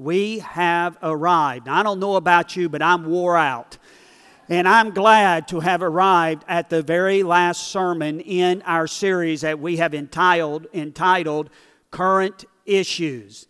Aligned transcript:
We 0.00 0.38
have 0.38 0.96
arrived. 1.02 1.68
I 1.68 1.82
don't 1.82 2.00
know 2.00 2.16
about 2.16 2.56
you, 2.56 2.70
but 2.70 2.80
I'm 2.80 3.04
wore 3.04 3.36
out. 3.36 3.76
And 4.48 4.66
I'm 4.66 4.92
glad 4.92 5.46
to 5.48 5.60
have 5.60 5.82
arrived 5.82 6.42
at 6.48 6.70
the 6.70 6.82
very 6.82 7.22
last 7.22 7.68
sermon 7.68 8.20
in 8.20 8.62
our 8.62 8.86
series 8.86 9.42
that 9.42 9.60
we 9.60 9.76
have 9.76 9.92
entitled, 9.92 10.68
entitled 10.72 11.50
Current 11.90 12.46
Issues. 12.64 13.46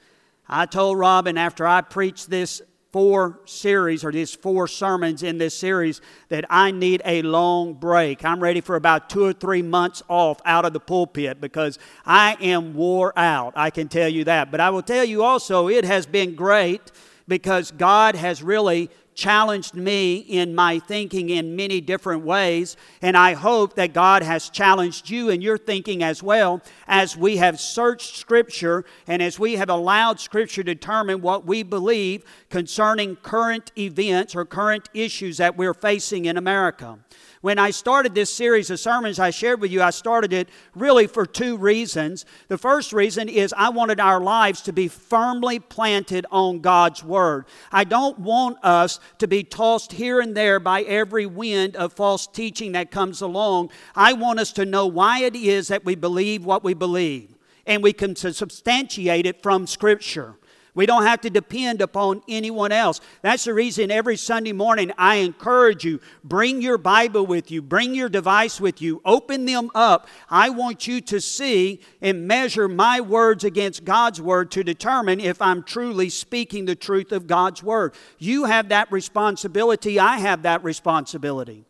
I 0.49 0.67
told 0.67 0.99
Robin 0.99 1.39
after 1.39 1.69
I 1.69 1.83
preached 1.83 2.31
this 2.31 2.61
four 2.93 3.41
series 3.45 4.05
or 4.05 4.11
these 4.11 4.35
four 4.35 4.67
sermons 4.67 5.23
in 5.23 5.39
this 5.39 5.57
series 5.57 6.01
that 6.29 6.45
I 6.51 6.71
need 6.71 7.03
a 7.05 7.23
long 7.23 7.75
break. 7.75 8.25
I'm 8.25 8.41
ready 8.41 8.61
for 8.61 8.77
about 8.77 9.09
two 9.09 9.25
or 9.25 9.33
three 9.33 9.63
months 9.63 10.03
off 10.09 10.41
out 10.45 10.65
of 10.65 10.73
the 10.73 10.81
pulpit 10.81 11.41
because 11.41 11.79
I 12.05 12.37
am 12.41 12.75
wore 12.75 13.17
out. 13.17 13.53
I 13.57 13.71
can 13.71 13.89
tell 13.89 14.09
you 14.09 14.25
that. 14.25 14.51
But 14.51 14.61
I 14.61 14.71
will 14.71 14.83
tell 14.83 15.05
you 15.05 15.23
also, 15.23 15.69
it 15.69 15.85
has 15.85 16.07
been 16.07 16.35
great 16.35 16.91
because 17.29 17.71
God 17.71 18.17
has 18.17 18.43
really 18.43 18.91
challenged 19.21 19.75
me 19.75 20.17
in 20.17 20.55
my 20.55 20.79
thinking 20.79 21.29
in 21.29 21.55
many 21.55 21.79
different 21.79 22.25
ways. 22.25 22.79
And 23.03 23.19
I 23.19 23.35
hope 23.35 23.75
that 23.75 23.93
God 23.93 24.23
has 24.23 24.49
challenged 24.49 25.11
you 25.11 25.29
in 25.29 25.43
your 25.43 25.59
thinking 25.59 26.03
as 26.03 26.23
well 26.23 26.63
as 26.89 27.19
we 27.19 27.37
have 27.37 27.61
searched 27.61 28.17
Scripture 28.17 28.87
and 29.07 29.21
as 29.21 29.39
we 29.39 29.57
have 29.57 29.69
allowed 29.69 30.19
Scripture 30.19 30.63
to 30.63 30.75
determine 30.75 31.21
what 31.21 31.45
we 31.45 31.63
believe 31.63 32.25
concerning 32.49 33.15
current 33.17 33.73
events 33.77 34.35
or 34.35 34.47
current 34.47 34.89
issues 34.95 35.37
that 35.37 35.55
we're 35.55 35.75
facing 35.75 36.25
in 36.25 36.39
America. 36.39 36.99
When 37.43 37.59
I 37.59 37.71
started 37.71 38.15
this 38.15 38.31
series 38.31 38.69
of 38.69 38.79
sermons 38.79 39.19
I 39.19 39.31
shared 39.31 39.63
with 39.63 39.71
you, 39.71 39.81
I 39.81 39.91
started 39.91 40.35
it 40.35 40.51
really 40.75 41.07
for 41.07 41.25
two 41.25 41.57
reasons. 41.57 42.27
The 42.49 42.59
first 42.59 42.93
reason 42.93 43.31
is 43.31 43.55
I 43.57 43.71
wanted 43.71 43.99
our 43.99 44.21
lives 44.21 44.61
to 44.63 44.75
be 44.75 44.89
firmly 44.89 45.59
planted 45.59 46.27
on 46.31 46.61
God's 46.61 47.03
Word. 47.03 47.47
I 47.73 47.85
don't 47.85 48.19
want 48.19 48.63
us 48.63 49.01
to 49.21 49.27
be 49.27 49.43
tossed 49.43 49.93
here 49.93 50.21
and 50.21 50.37
there 50.37 50.61
by 50.61 50.83
every 50.83 51.25
wind 51.25 51.77
of 51.77 51.95
false 51.95 52.27
teaching 52.27 52.73
that 52.73 52.91
comes 52.91 53.23
along. 53.23 53.71
I 53.97 54.13
want 54.13 54.39
us 54.39 54.53
to 54.53 54.67
know 54.67 54.87
why 54.87 55.21
it 55.21 55.35
is 55.35 55.69
that 55.69 55.87
we 55.87 55.95
believe 55.95 56.45
what 56.45 56.63
we 56.63 56.75
believe, 56.75 57.39
and 57.67 57.83
we 57.83 57.95
can 57.95 58.17
substantiate 58.17 59.25
it 59.25 59.43
from 59.43 59.67
Scripture. 59.67 60.37
We 60.75 60.87
don't 60.87 61.05
have 61.05 61.21
to 61.23 61.31
depend 61.31 61.81
upon 61.81 62.23
anyone 62.29 62.73
else. 62.73 63.01
That's 63.23 63.45
the 63.45 63.55
reason 63.55 63.91
every 63.91 64.17
Sunday 64.17 64.53
morning 64.53 64.93
I 64.97 65.17
encourage 65.17 65.85
you 65.85 66.01
bring 66.23 66.63
your 66.63 66.79
Bible 66.79 67.27
with 67.27 67.51
you, 67.51 67.63
bring 67.63 67.95
your 67.95 68.09
device 68.09 68.61
with 68.61 68.81
you, 68.81 69.01
open 69.05 69.47
them 69.47 69.71
up. 69.75 70.09
I 70.29 70.51
want 70.51 70.87
you 70.87 71.01
to 71.03 71.21
see 71.21 71.81
and 72.01 72.29
measure 72.29 72.69
my 72.69 73.01
words 73.01 73.45
against 73.45 73.85
God's 73.85 74.21
word 74.21 74.51
to 74.53 74.65
determine 74.65 75.21
if 75.21 75.43
I'm 75.43 75.63
truly 75.63 76.09
speaking 76.09 76.65
the 76.65 76.77
truth 76.77 77.13
of 77.13 77.27
God's 77.27 77.63
word. 77.63 77.95
You 78.19 78.45
have 78.45 78.69
that 78.69 78.91
responsibility, 78.93 79.99
I 79.99 80.19
have 80.19 80.43
that 80.43 80.63
responsibility. 80.63 81.65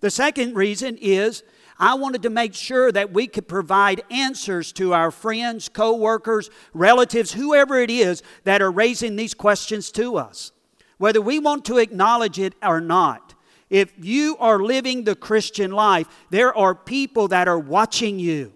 The 0.00 0.10
second 0.10 0.54
reason 0.54 0.96
is 1.00 1.42
I 1.78 1.94
wanted 1.94 2.22
to 2.22 2.30
make 2.30 2.54
sure 2.54 2.90
that 2.90 3.12
we 3.12 3.28
could 3.28 3.46
provide 3.46 4.02
answers 4.10 4.72
to 4.72 4.94
our 4.94 5.10
friends, 5.10 5.68
co 5.68 5.94
workers, 5.94 6.50
relatives, 6.74 7.32
whoever 7.32 7.78
it 7.78 7.90
is 7.90 8.22
that 8.44 8.60
are 8.60 8.70
raising 8.70 9.14
these 9.16 9.34
questions 9.34 9.92
to 9.92 10.16
us. 10.16 10.52
Whether 10.98 11.20
we 11.20 11.38
want 11.38 11.64
to 11.66 11.78
acknowledge 11.78 12.40
it 12.40 12.54
or 12.62 12.80
not, 12.80 13.34
if 13.70 13.92
you 13.96 14.36
are 14.40 14.58
living 14.58 15.04
the 15.04 15.14
Christian 15.14 15.70
life, 15.70 16.08
there 16.30 16.56
are 16.56 16.74
people 16.74 17.28
that 17.28 17.46
are 17.46 17.58
watching 17.58 18.18
you. 18.18 18.52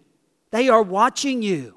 They 0.50 0.68
are 0.68 0.82
watching 0.82 1.42
you. 1.42 1.76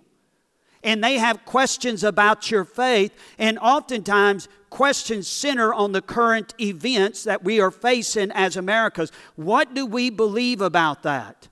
And 0.84 1.04
they 1.04 1.18
have 1.18 1.46
questions 1.46 2.04
about 2.04 2.52
your 2.52 2.64
faith, 2.64 3.12
and 3.40 3.58
oftentimes 3.58 4.48
questions 4.76 5.26
center 5.26 5.74
on 5.74 5.94
the 5.94 6.02
current 6.02 6.54
events 6.60 7.24
that 7.24 7.46
we 7.46 7.62
are 7.62 7.72
facing 7.72 8.30
as 8.32 8.58
Americans. 8.58 9.10
What 9.38 9.74
do 9.74 9.86
we 9.86 10.10
believe 10.10 10.60
about 10.60 11.04
that? 11.04 11.48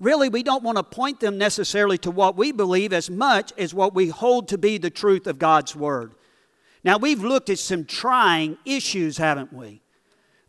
Really, 0.00 0.30
we 0.30 0.42
don't 0.42 0.62
want 0.62 0.78
to 0.78 0.82
point 0.82 1.20
them 1.20 1.36
necessarily 1.36 1.98
to 1.98 2.10
what 2.10 2.38
we 2.38 2.52
believe 2.52 2.94
as 2.94 3.10
much 3.10 3.52
as 3.58 3.74
what 3.74 3.94
we 3.94 4.08
hold 4.08 4.48
to 4.48 4.56
be 4.56 4.78
the 4.78 4.88
truth 4.88 5.26
of 5.26 5.38
God's 5.38 5.76
Word. 5.76 6.14
Now, 6.82 6.96
we've 6.96 7.22
looked 7.22 7.50
at 7.50 7.58
some 7.58 7.84
trying 7.84 8.56
issues, 8.64 9.18
haven't 9.18 9.52
we? 9.52 9.82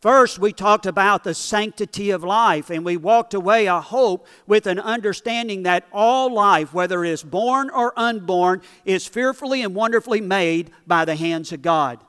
First, 0.02 0.40
we 0.40 0.54
talked 0.54 0.86
about 0.86 1.26
the 1.26 1.34
sanctity 1.34 2.12
of 2.12 2.24
life, 2.24 2.70
and 2.70 2.86
we 2.86 2.96
walked 2.96 3.34
away, 3.34 3.68
I 3.68 3.82
hope, 3.82 4.28
with 4.48 4.66
an 4.66 4.80
understanding 4.80 5.64
that 5.64 5.88
all 5.92 6.34
life, 6.34 6.74
whether 6.74 7.04
it 7.04 7.12
is 7.12 7.22
born 7.22 7.70
or 7.70 7.92
unborn, 7.98 8.62
is 8.86 9.06
fearfully 9.06 9.62
and 9.62 9.76
wonderfully 9.76 10.22
made 10.22 10.72
by 10.88 11.04
the 11.04 11.16
hands 11.16 11.52
of 11.52 11.62
God. 11.62 12.00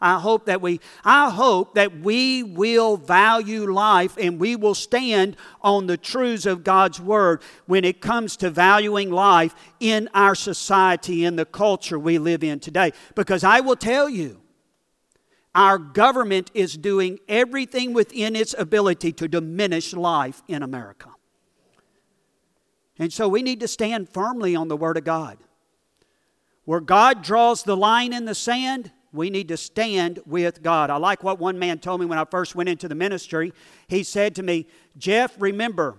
I 0.00 0.18
hope 0.18 0.46
that 0.46 0.62
we 0.62 0.80
I 1.04 1.28
hope 1.28 1.74
that 1.74 2.00
we 2.00 2.42
will 2.42 2.96
value 2.96 3.70
life 3.70 4.16
and 4.16 4.40
we 4.40 4.56
will 4.56 4.74
stand 4.74 5.36
on 5.60 5.86
the 5.86 5.98
truths 5.98 6.46
of 6.46 6.64
God's 6.64 6.98
word 6.98 7.42
when 7.66 7.84
it 7.84 8.00
comes 8.00 8.36
to 8.38 8.48
valuing 8.48 9.10
life 9.10 9.54
in 9.78 10.08
our 10.14 10.34
society 10.34 11.26
in 11.26 11.36
the 11.36 11.44
culture 11.44 11.98
we 11.98 12.16
live 12.16 12.42
in 12.42 12.60
today 12.60 12.92
because 13.14 13.44
I 13.44 13.60
will 13.60 13.76
tell 13.76 14.08
you 14.08 14.39
our 15.54 15.78
government 15.78 16.50
is 16.54 16.76
doing 16.76 17.18
everything 17.28 17.92
within 17.92 18.36
its 18.36 18.54
ability 18.56 19.12
to 19.12 19.28
diminish 19.28 19.92
life 19.92 20.42
in 20.46 20.62
America. 20.62 21.10
And 22.98 23.12
so 23.12 23.28
we 23.28 23.42
need 23.42 23.60
to 23.60 23.68
stand 23.68 24.08
firmly 24.10 24.54
on 24.54 24.68
the 24.68 24.76
Word 24.76 24.96
of 24.96 25.04
God. 25.04 25.38
Where 26.66 26.80
God 26.80 27.22
draws 27.22 27.62
the 27.62 27.76
line 27.76 28.12
in 28.12 28.26
the 28.26 28.34
sand, 28.34 28.92
we 29.12 29.30
need 29.30 29.48
to 29.48 29.56
stand 29.56 30.20
with 30.24 30.62
God. 30.62 30.90
I 30.90 30.96
like 30.98 31.24
what 31.24 31.40
one 31.40 31.58
man 31.58 31.78
told 31.78 32.00
me 32.00 32.06
when 32.06 32.18
I 32.18 32.24
first 32.24 32.54
went 32.54 32.68
into 32.68 32.86
the 32.86 32.94
ministry. 32.94 33.52
He 33.88 34.04
said 34.04 34.36
to 34.36 34.42
me, 34.42 34.66
Jeff, 34.96 35.34
remember, 35.40 35.96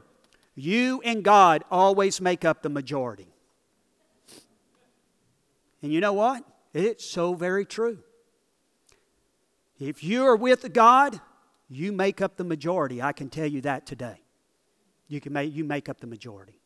you 0.56 1.01
and 1.03 1.23
God 1.23 1.63
always 1.69 2.22
make 2.22 2.45
up 2.45 2.61
the 2.61 2.69
majority. 2.69 3.28
And 5.81 5.91
you 5.91 6.00
know 6.00 6.13
what? 6.13 6.45
It's 6.73 7.03
so 7.03 7.34
very 7.34 7.66
true. 7.66 7.97
If 9.81 10.03
you 10.03 10.25
are 10.25 10.36
with 10.36 10.72
God, 10.74 11.19
you 11.68 11.92
make 11.92 12.22
up 12.22 12.38
the 12.38 12.44
majority. 12.44 13.02
I 13.02 13.14
can 13.14 13.30
tell 13.30 13.47
you 13.47 13.62
that 13.62 13.88
today. 13.88 14.22
You, 15.08 15.19
can 15.19 15.34
make, 15.34 15.56
you 15.56 15.64
make 15.64 15.90
up 15.90 16.00
the 16.00 16.06
majority. 16.06 16.62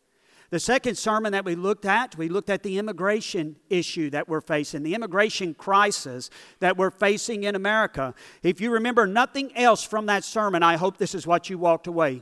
The 0.49 0.59
second 0.59 0.97
sermon 0.97 1.31
that 1.31 1.45
we 1.45 1.55
looked 1.55 1.85
at, 1.85 2.17
we 2.17 2.27
looked 2.27 2.49
at 2.49 2.61
the 2.61 2.77
immigration 2.77 3.55
issue 3.69 4.09
that 4.09 4.27
we're 4.27 4.41
facing, 4.41 4.83
the 4.83 4.95
immigration 4.95 5.53
crisis 5.53 6.29
that 6.59 6.75
we're 6.75 6.91
facing 6.91 7.45
in 7.45 7.55
America. 7.55 8.13
If 8.43 8.59
you 8.59 8.69
remember 8.69 9.07
nothing 9.07 9.55
else 9.55 9.81
from 9.81 10.07
that 10.07 10.25
sermon, 10.25 10.61
I 10.61 10.75
hope 10.75 10.97
this 10.97 11.15
is 11.15 11.25
what 11.25 11.49
you 11.49 11.57
walked 11.57 11.87
away. 11.87 12.21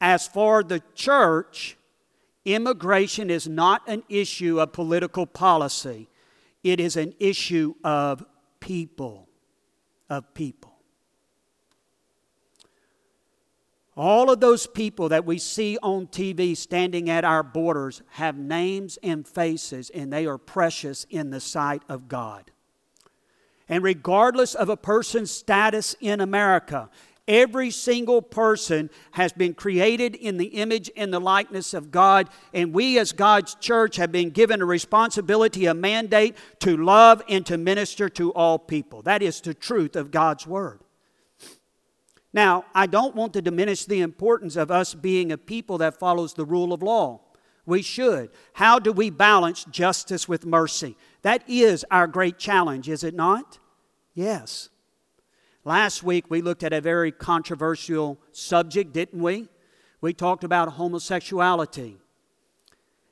As 0.00 0.26
for 0.26 0.64
the 0.64 0.82
church, 0.96 1.76
immigration 2.44 3.30
is 3.30 3.46
not 3.46 3.82
an 3.86 4.02
issue 4.08 4.58
of 4.58 4.72
political 4.72 5.26
policy, 5.26 6.08
it 6.64 6.80
is 6.80 6.96
an 6.96 7.14
issue 7.20 7.76
of 7.84 8.24
people 8.58 9.27
of 10.08 10.34
people. 10.34 10.78
All 13.96 14.30
of 14.30 14.38
those 14.38 14.68
people 14.68 15.08
that 15.08 15.24
we 15.24 15.38
see 15.38 15.76
on 15.82 16.06
TV 16.06 16.56
standing 16.56 17.10
at 17.10 17.24
our 17.24 17.42
borders 17.42 18.00
have 18.10 18.38
names 18.38 18.96
and 19.02 19.26
faces, 19.26 19.90
and 19.90 20.12
they 20.12 20.24
are 20.24 20.38
precious 20.38 21.04
in 21.10 21.30
the 21.30 21.40
sight 21.40 21.82
of 21.88 22.06
God. 22.06 22.52
And 23.68 23.82
regardless 23.82 24.54
of 24.54 24.68
a 24.68 24.76
person's 24.76 25.32
status 25.32 25.96
in 26.00 26.20
America, 26.20 26.88
Every 27.28 27.70
single 27.70 28.22
person 28.22 28.88
has 29.10 29.34
been 29.34 29.52
created 29.52 30.14
in 30.14 30.38
the 30.38 30.46
image 30.46 30.90
and 30.96 31.12
the 31.12 31.20
likeness 31.20 31.74
of 31.74 31.90
God, 31.90 32.30
and 32.54 32.72
we 32.72 32.98
as 32.98 33.12
God's 33.12 33.54
church 33.54 33.96
have 33.96 34.10
been 34.10 34.30
given 34.30 34.62
a 34.62 34.64
responsibility, 34.64 35.66
a 35.66 35.74
mandate 35.74 36.36
to 36.60 36.78
love 36.78 37.22
and 37.28 37.44
to 37.44 37.58
minister 37.58 38.08
to 38.08 38.32
all 38.32 38.58
people. 38.58 39.02
That 39.02 39.22
is 39.22 39.42
the 39.42 39.52
truth 39.52 39.94
of 39.94 40.10
God's 40.10 40.46
Word. 40.46 40.80
Now, 42.32 42.64
I 42.74 42.86
don't 42.86 43.14
want 43.14 43.34
to 43.34 43.42
diminish 43.42 43.84
the 43.84 44.00
importance 44.00 44.56
of 44.56 44.70
us 44.70 44.94
being 44.94 45.30
a 45.30 45.36
people 45.38 45.76
that 45.78 45.98
follows 45.98 46.32
the 46.32 46.46
rule 46.46 46.72
of 46.72 46.82
law. 46.82 47.20
We 47.66 47.82
should. 47.82 48.30
How 48.54 48.78
do 48.78 48.90
we 48.90 49.10
balance 49.10 49.64
justice 49.64 50.26
with 50.26 50.46
mercy? 50.46 50.96
That 51.20 51.42
is 51.46 51.84
our 51.90 52.06
great 52.06 52.38
challenge, 52.38 52.88
is 52.88 53.04
it 53.04 53.14
not? 53.14 53.58
Yes. 54.14 54.70
Last 55.68 56.02
week 56.02 56.30
we 56.30 56.40
looked 56.40 56.62
at 56.62 56.72
a 56.72 56.80
very 56.80 57.12
controversial 57.12 58.18
subject, 58.32 58.94
didn't 58.94 59.20
we? 59.20 59.48
We 60.00 60.14
talked 60.14 60.42
about 60.42 60.72
homosexuality. 60.72 61.98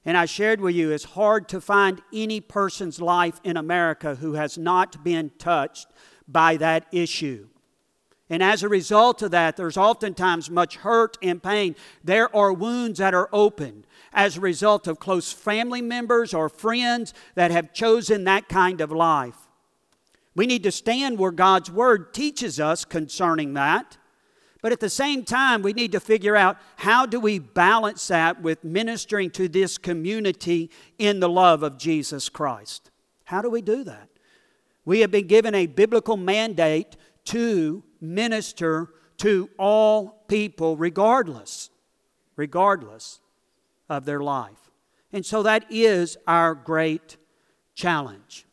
And 0.07 0.17
I 0.17 0.25
shared 0.25 0.63
with 0.63 0.75
you 0.75 0.91
it's 0.91 1.05
hard 1.05 1.51
to 1.51 1.61
find 1.61 2.01
any 2.15 2.41
person's 2.41 2.99
life 2.99 3.43
in 3.45 3.59
America 3.59 4.15
who 4.15 4.33
has 4.33 4.57
not 4.57 5.05
been 5.05 5.33
touched 5.37 5.89
by 6.27 6.57
that 6.57 6.87
issue. 6.93 7.49
And 8.31 8.43
as 8.43 8.63
a 8.63 8.71
result 8.71 9.21
of 9.21 9.33
that, 9.33 9.59
there's 9.59 9.77
oftentimes 9.77 10.49
much 10.49 10.77
hurt 10.77 11.19
and 11.21 11.43
pain. 11.43 11.77
There 12.03 12.35
are 12.35 12.55
wounds 12.55 13.01
that 13.01 13.13
are 13.13 13.29
opened 13.35 13.87
as 14.15 14.39
a 14.39 14.41
result 14.41 14.87
of 14.87 14.99
close 14.99 15.31
family 15.31 15.83
members 15.83 16.33
or 16.33 16.49
friends 16.49 17.13
that 17.35 17.51
have 17.51 17.75
chosen 17.75 18.25
that 18.25 18.49
kind 18.49 18.81
of 18.81 18.91
life. 18.91 19.46
We 20.37 20.47
need 20.47 20.63
to 20.65 20.71
stand 20.71 21.19
where 21.19 21.33
God's 21.33 21.71
Word 21.71 22.13
teaches 22.13 22.61
us 22.61 22.85
concerning 22.85 23.55
that. 23.55 23.97
But 24.61 24.73
at 24.73 24.81
the 24.81 24.91
same 24.91 25.25
time, 25.25 25.63
we 25.63 25.73
need 25.73 25.93
to 25.93 26.01
figure 26.01 26.37
out 26.37 26.59
how 26.77 27.07
do 27.07 27.19
we 27.19 27.39
balance 27.39 28.07
that 28.09 28.43
with 28.43 28.63
ministering 28.63 29.31
to 29.31 29.49
this 29.49 29.79
community 29.79 30.71
in 30.99 31.21
the 31.21 31.29
love 31.29 31.63
of 31.63 31.79
Jesus 31.79 32.29
Christ? 32.29 32.91
How 33.25 33.41
do 33.41 33.51
we 33.51 33.63
do 33.63 33.83
that? 33.85 34.09
We 34.85 35.01
have 35.01 35.11
been 35.11 35.27
given 35.27 35.55
a 35.55 35.67
biblical 35.67 36.17
mandate 36.17 36.97
to 37.27 37.83
minister 38.01 38.91
to 39.19 39.49
all 39.59 40.25
people 40.29 40.77
regardless, 40.77 41.71
regardless 42.37 43.21
of 43.89 44.05
their 44.05 44.21
life. 44.21 44.71
And 45.13 45.25
so 45.25 45.43
that 45.45 45.65
is 45.71 46.17
our 46.27 46.55
great 46.55 47.17
challenge. 47.75 48.46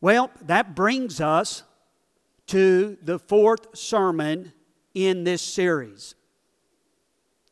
Well, 0.00 0.30
that 0.42 0.74
brings 0.74 1.20
us 1.20 1.64
to 2.48 2.96
the 3.02 3.18
fourth 3.18 3.76
sermon 3.76 4.52
in 4.94 5.24
this 5.24 5.42
series. 5.42 6.14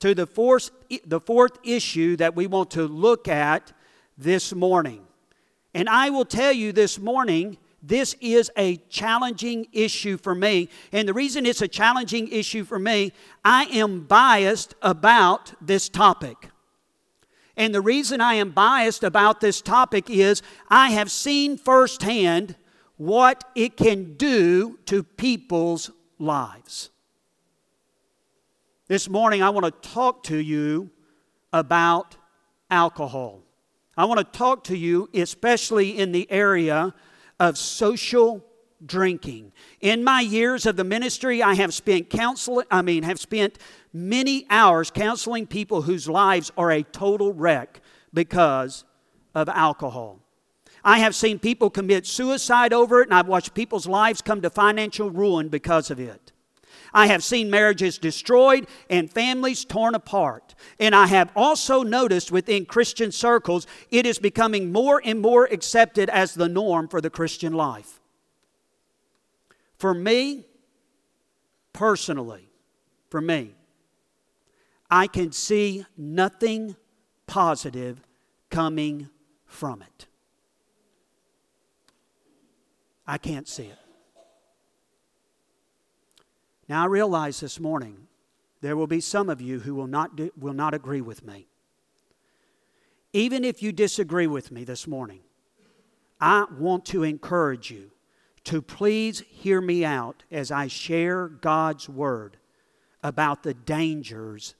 To 0.00 0.14
the 0.14 0.26
fourth, 0.26 0.70
the 1.04 1.20
fourth 1.20 1.58
issue 1.64 2.16
that 2.16 2.36
we 2.36 2.46
want 2.46 2.70
to 2.72 2.86
look 2.86 3.28
at 3.28 3.72
this 4.16 4.54
morning. 4.54 5.06
And 5.74 5.88
I 5.88 6.10
will 6.10 6.24
tell 6.24 6.52
you 6.52 6.72
this 6.72 6.98
morning, 6.98 7.58
this 7.82 8.14
is 8.20 8.50
a 8.56 8.76
challenging 8.88 9.66
issue 9.72 10.16
for 10.16 10.34
me. 10.34 10.68
And 10.92 11.08
the 11.08 11.14
reason 11.14 11.46
it's 11.46 11.62
a 11.62 11.68
challenging 11.68 12.28
issue 12.28 12.64
for 12.64 12.78
me, 12.78 13.12
I 13.44 13.64
am 13.64 14.04
biased 14.04 14.74
about 14.82 15.52
this 15.60 15.88
topic. 15.88 16.50
And 17.56 17.74
the 17.74 17.80
reason 17.80 18.20
I 18.20 18.34
am 18.34 18.50
biased 18.50 19.02
about 19.02 19.40
this 19.40 19.62
topic 19.62 20.10
is 20.10 20.42
I 20.68 20.90
have 20.90 21.10
seen 21.10 21.56
firsthand 21.56 22.54
what 22.96 23.44
it 23.54 23.76
can 23.76 24.14
do 24.14 24.78
to 24.86 25.02
people's 25.02 25.90
lives. 26.18 26.90
This 28.88 29.08
morning, 29.08 29.42
I 29.42 29.50
want 29.50 29.64
to 29.64 29.88
talk 29.88 30.22
to 30.24 30.36
you 30.36 30.90
about 31.52 32.16
alcohol. 32.70 33.42
I 33.96 34.04
want 34.04 34.18
to 34.18 34.38
talk 34.38 34.64
to 34.64 34.76
you, 34.76 35.08
especially 35.14 35.98
in 35.98 36.12
the 36.12 36.30
area 36.30 36.94
of 37.40 37.58
social 37.58 38.45
drinking. 38.84 39.52
In 39.80 40.04
my 40.04 40.20
years 40.20 40.66
of 40.66 40.76
the 40.76 40.84
ministry, 40.84 41.42
I 41.42 41.54
have 41.54 41.72
spent 41.72 42.10
counseling, 42.10 42.66
I 42.70 42.82
mean, 42.82 43.02
have 43.04 43.18
spent 43.18 43.58
many 43.92 44.46
hours 44.50 44.90
counseling 44.90 45.46
people 45.46 45.82
whose 45.82 46.08
lives 46.08 46.52
are 46.56 46.70
a 46.70 46.82
total 46.82 47.32
wreck 47.32 47.80
because 48.12 48.84
of 49.34 49.48
alcohol. 49.48 50.20
I 50.84 50.98
have 50.98 51.14
seen 51.14 51.38
people 51.38 51.70
commit 51.70 52.06
suicide 52.06 52.72
over 52.72 53.00
it, 53.00 53.08
and 53.08 53.14
I've 53.14 53.26
watched 53.26 53.54
people's 53.54 53.86
lives 53.86 54.22
come 54.22 54.40
to 54.42 54.50
financial 54.50 55.10
ruin 55.10 55.48
because 55.48 55.90
of 55.90 55.98
it. 55.98 56.32
I 56.92 57.08
have 57.08 57.24
seen 57.24 57.50
marriages 57.50 57.98
destroyed 57.98 58.66
and 58.88 59.12
families 59.12 59.64
torn 59.64 59.94
apart. 59.94 60.54
And 60.78 60.94
I 60.94 61.06
have 61.08 61.30
also 61.36 61.82
noticed 61.82 62.32
within 62.32 62.64
Christian 62.64 63.12
circles, 63.12 63.66
it 63.90 64.06
is 64.06 64.18
becoming 64.18 64.72
more 64.72 65.02
and 65.04 65.20
more 65.20 65.44
accepted 65.44 66.08
as 66.08 66.34
the 66.34 66.48
norm 66.48 66.88
for 66.88 67.00
the 67.00 67.10
Christian 67.10 67.52
life. 67.52 68.00
For 69.78 69.92
me, 69.92 70.46
personally, 71.72 72.48
for 73.10 73.20
me, 73.20 73.54
I 74.90 75.06
can 75.06 75.32
see 75.32 75.84
nothing 75.96 76.76
positive 77.26 78.00
coming 78.50 79.10
from 79.44 79.82
it. 79.82 80.06
I 83.06 83.18
can't 83.18 83.46
see 83.46 83.64
it. 83.64 83.78
Now, 86.68 86.82
I 86.82 86.86
realize 86.86 87.40
this 87.40 87.60
morning 87.60 88.08
there 88.60 88.76
will 88.76 88.88
be 88.88 89.00
some 89.00 89.28
of 89.28 89.40
you 89.40 89.60
who 89.60 89.74
will 89.74 89.86
not, 89.86 90.16
do, 90.16 90.30
will 90.36 90.52
not 90.52 90.74
agree 90.74 91.00
with 91.00 91.24
me. 91.24 91.46
Even 93.12 93.44
if 93.44 93.62
you 93.62 93.70
disagree 93.70 94.26
with 94.26 94.50
me 94.50 94.64
this 94.64 94.86
morning, 94.86 95.20
I 96.20 96.46
want 96.58 96.84
to 96.86 97.02
encourage 97.02 97.70
you 97.70 97.92
to 98.46 98.62
please 98.62 99.24
hear 99.28 99.60
me 99.60 99.84
out 99.84 100.22
as 100.30 100.50
I 100.50 100.68
share 100.68 101.28
God's 101.28 101.88
word 101.88 102.36
about 103.02 103.42
the 103.42 103.54
dangers 103.54 104.54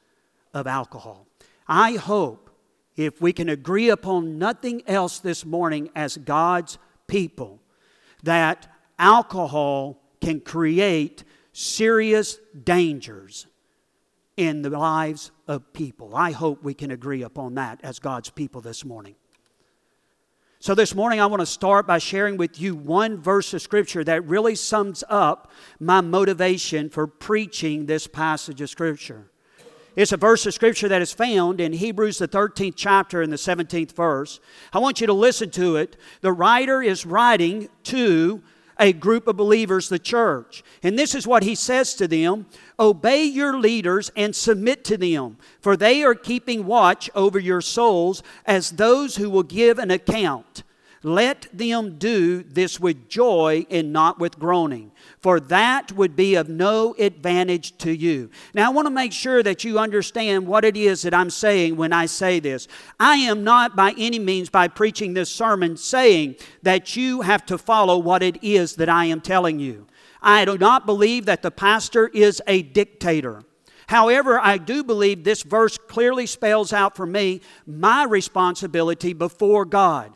of 0.53 0.67
alcohol. 0.67 1.27
I 1.69 1.93
hope 1.93 2.51
if 2.97 3.21
we 3.21 3.33
can 3.33 3.49
agree 3.49 3.89
upon 3.89 4.39
nothing 4.39 4.83
else 4.87 5.21
this 5.21 5.45
morning 5.45 5.91
as 5.95 6.17
God's 6.17 6.79
people, 7.07 7.61
that 8.25 8.67
alcohol 8.99 10.03
can 10.21 10.41
create 10.41 11.23
serious 11.53 12.39
dangers 12.65 13.47
in 14.37 14.63
the 14.63 14.71
lives 14.71 15.31
of 15.47 15.73
people. 15.73 16.17
I 16.17 16.33
hope 16.33 16.63
we 16.63 16.75
can 16.75 16.91
agree 16.91 17.23
upon 17.23 17.55
that 17.55 17.81
as 17.83 17.99
God's 18.01 18.31
people 18.31 18.61
this 18.61 18.85
morning. 18.85 19.15
So, 20.67 20.75
this 20.75 20.97
morning, 20.97 21.21
I 21.21 21.27
want 21.27 21.39
to 21.43 21.47
start 21.47 21.87
by 21.87 21.99
sharing 21.99 22.37
with 22.37 22.61
you 22.61 22.75
one 22.75 23.19
verse 23.19 23.55
of 23.55 23.63
Scripture 23.63 24.03
that 24.03 24.27
really 24.27 24.57
sums 24.57 25.05
up 25.09 25.53
my 25.79 26.01
motivation 26.01 26.91
for 26.91 27.07
preaching 27.07 27.87
this 27.87 28.09
passage 28.09 28.61
of 28.61 28.69
Scripture. 28.69 29.31
It's 29.95 30.11
a 30.11 30.17
verse 30.17 30.45
of 30.45 30.55
Scripture 30.55 30.89
that 30.89 31.01
is 31.01 31.13
found 31.13 31.61
in 31.61 31.73
Hebrews, 31.73 32.19
the 32.19 32.27
13th 32.27 32.73
chapter, 32.75 33.23
and 33.23 33.33
the 33.33 33.37
17th 33.37 33.93
verse. 33.93 34.41
I 34.73 34.81
want 34.81 35.01
you 35.01 35.07
to 35.07 35.13
listen 35.13 35.51
to 35.51 35.77
it. 35.77 35.97
The 36.21 36.33
writer 36.33 36.83
is 36.83 37.07
writing 37.07 37.69
to 37.85 38.43
a 38.79 38.93
group 38.93 39.27
of 39.27 39.37
believers, 39.37 39.89
the 39.89 39.99
church. 39.99 40.63
And 40.83 40.99
this 40.99 41.15
is 41.15 41.27
what 41.27 41.43
he 41.43 41.55
says 41.55 41.95
to 41.95 42.09
them 42.09 42.47
Obey 42.79 43.25
your 43.25 43.59
leaders 43.59 44.11
and 44.17 44.35
submit 44.35 44.85
to 44.85 44.97
them, 44.97 45.39
for 45.61 45.77
they 45.77 46.03
are 46.03 46.15
keeping 46.15 46.67
watch 46.67 47.09
over 47.15 47.39
your 47.39 47.61
souls 47.61 48.23
as 48.45 48.73
those 48.73 49.17
who 49.17 49.31
will 49.31 49.43
give 49.43 49.79
an 49.79 49.91
account. 49.91 50.63
Let 51.07 51.47
them 51.57 51.99
do 51.99 52.43
this 52.43 52.81
with 52.81 53.09
joy 53.09 53.65
and 53.71 53.93
not 53.93 54.19
with 54.19 54.41
groaning, 54.41 54.91
for 55.21 55.39
that 55.39 55.93
would 55.93 56.17
be 56.17 56.35
of 56.35 56.49
no 56.49 56.97
advantage 56.99 57.79
to 57.79 57.93
you. 57.93 58.29
Now, 58.55 58.67
I 58.67 58.75
want 58.75 58.87
to 58.87 58.91
make 58.91 59.13
sure 59.13 59.41
that 59.45 59.63
you 59.63 59.79
understand 59.79 60.49
what 60.49 60.65
it 60.65 60.77
is 60.77 61.03
that 61.03 61.15
I'm 61.15 61.31
saying 61.31 61.77
when 61.77 61.93
I 61.93 62.07
say 62.07 62.41
this. 62.41 62.67
I 62.99 63.19
am 63.19 63.45
not 63.45 63.77
by 63.77 63.95
any 63.97 64.19
means, 64.19 64.51
by 64.51 64.67
preaching 64.67 65.15
this 65.15 65.31
sermon, 65.31 65.77
saying 65.77 66.35
that 66.63 66.97
you 66.97 67.21
have 67.21 67.47
to 67.47 67.57
follow 67.57 67.99
what 67.99 68.25
it 68.25 68.43
is 68.43 68.75
that 68.75 68.89
I 68.89 69.05
am 69.05 69.21
telling 69.21 69.61
you. 69.61 69.87
I 70.21 70.45
do 70.45 70.59
not 70.59 70.87
believe 70.87 71.27
that 71.27 71.43
the 71.43 71.53
pastor 71.53 72.09
is 72.09 72.43
a 72.49 72.63
dictator. 72.63 73.45
However, 73.87 74.41
I 74.41 74.59
do 74.59 74.83
believe 74.83 75.23
this 75.23 75.45
verse 75.45 75.79
clearly 75.79 76.27
spells 76.27 76.73
out 76.73 76.97
for 76.97 77.07
me 77.07 77.43
my 77.65 78.03
responsibility 78.03 79.13
before 79.13 79.65
God. 79.65 80.13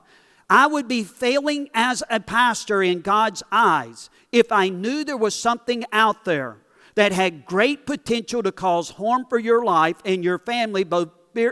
I 0.50 0.66
would 0.66 0.88
be 0.88 1.04
failing 1.04 1.70
as 1.72 2.02
a 2.10 2.18
pastor 2.18 2.82
in 2.82 3.02
God's 3.02 3.44
eyes 3.52 4.10
if 4.32 4.50
I 4.50 4.68
knew 4.68 5.04
there 5.04 5.16
was 5.16 5.36
something 5.36 5.84
out 5.92 6.24
there 6.24 6.58
that 6.96 7.12
had 7.12 7.46
great 7.46 7.86
potential 7.86 8.42
to 8.42 8.50
cause 8.50 8.90
harm 8.90 9.26
for 9.30 9.38
your 9.38 9.64
life 9.64 9.98
and 10.04 10.24
your 10.24 10.40
family, 10.40 10.82
both 10.82 11.10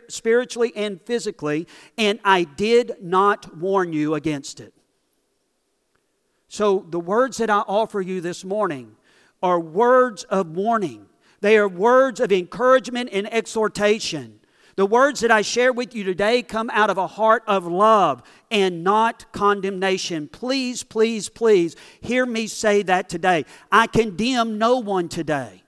spiritually 0.09 0.73
and 0.75 1.00
physically, 1.02 1.69
and 1.97 2.19
I 2.25 2.43
did 2.43 2.97
not 3.00 3.57
warn 3.57 3.93
you 3.93 4.14
against 4.14 4.59
it. 4.59 4.75
So, 6.49 6.85
the 6.88 6.99
words 6.99 7.37
that 7.37 7.50
I 7.50 7.61
offer 7.61 8.00
you 8.00 8.21
this 8.21 8.45
morning 8.45 8.97
are 9.43 9.61
words 9.61 10.25
of 10.25 10.49
warning. 10.57 11.07
They 11.40 11.57
are 11.57 11.69
words 11.69 12.19
of 12.19 12.33
encouragement 12.33 13.11
and 13.12 13.33
exhortation. 13.33 14.38
The 14.78 14.87
words 14.87 15.18
that 15.23 15.32
I 15.32 15.42
share 15.42 15.73
with 15.73 15.92
you 15.92 16.04
today 16.04 16.40
come 16.40 16.70
out 16.70 16.88
of 16.88 16.99
a 16.99 17.08
heart 17.08 17.42
of 17.49 17.66
love 17.66 18.23
and 18.49 18.85
not 18.85 19.32
condemnation. 19.32 20.28
Please, 20.28 20.85
please, 20.85 21.28
please 21.28 21.75
hear 22.00 22.25
me 22.25 22.47
say 22.47 22.85
that 22.85 23.08
today. 23.08 23.44
I 23.73 23.88
condemn 23.88 24.56
no 24.56 24.78
one 24.78 25.08
today. 25.08 25.64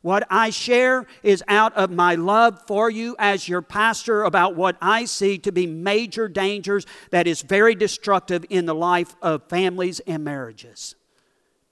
What 0.00 0.26
I 0.30 0.48
share 0.48 1.04
is 1.22 1.44
out 1.48 1.74
of 1.74 1.90
my 1.90 2.14
love 2.14 2.62
for 2.66 2.88
you 2.88 3.14
as 3.18 3.46
your 3.46 3.60
pastor 3.60 4.22
about 4.22 4.56
what 4.56 4.78
I 4.80 5.04
see 5.04 5.36
to 5.36 5.52
be 5.52 5.66
major 5.66 6.26
dangers 6.26 6.86
that 7.10 7.26
is 7.26 7.42
very 7.42 7.74
destructive 7.74 8.46
in 8.48 8.64
the 8.64 8.74
life 8.74 9.16
of 9.20 9.50
families 9.50 10.00
and 10.06 10.24
marriages. 10.24 10.94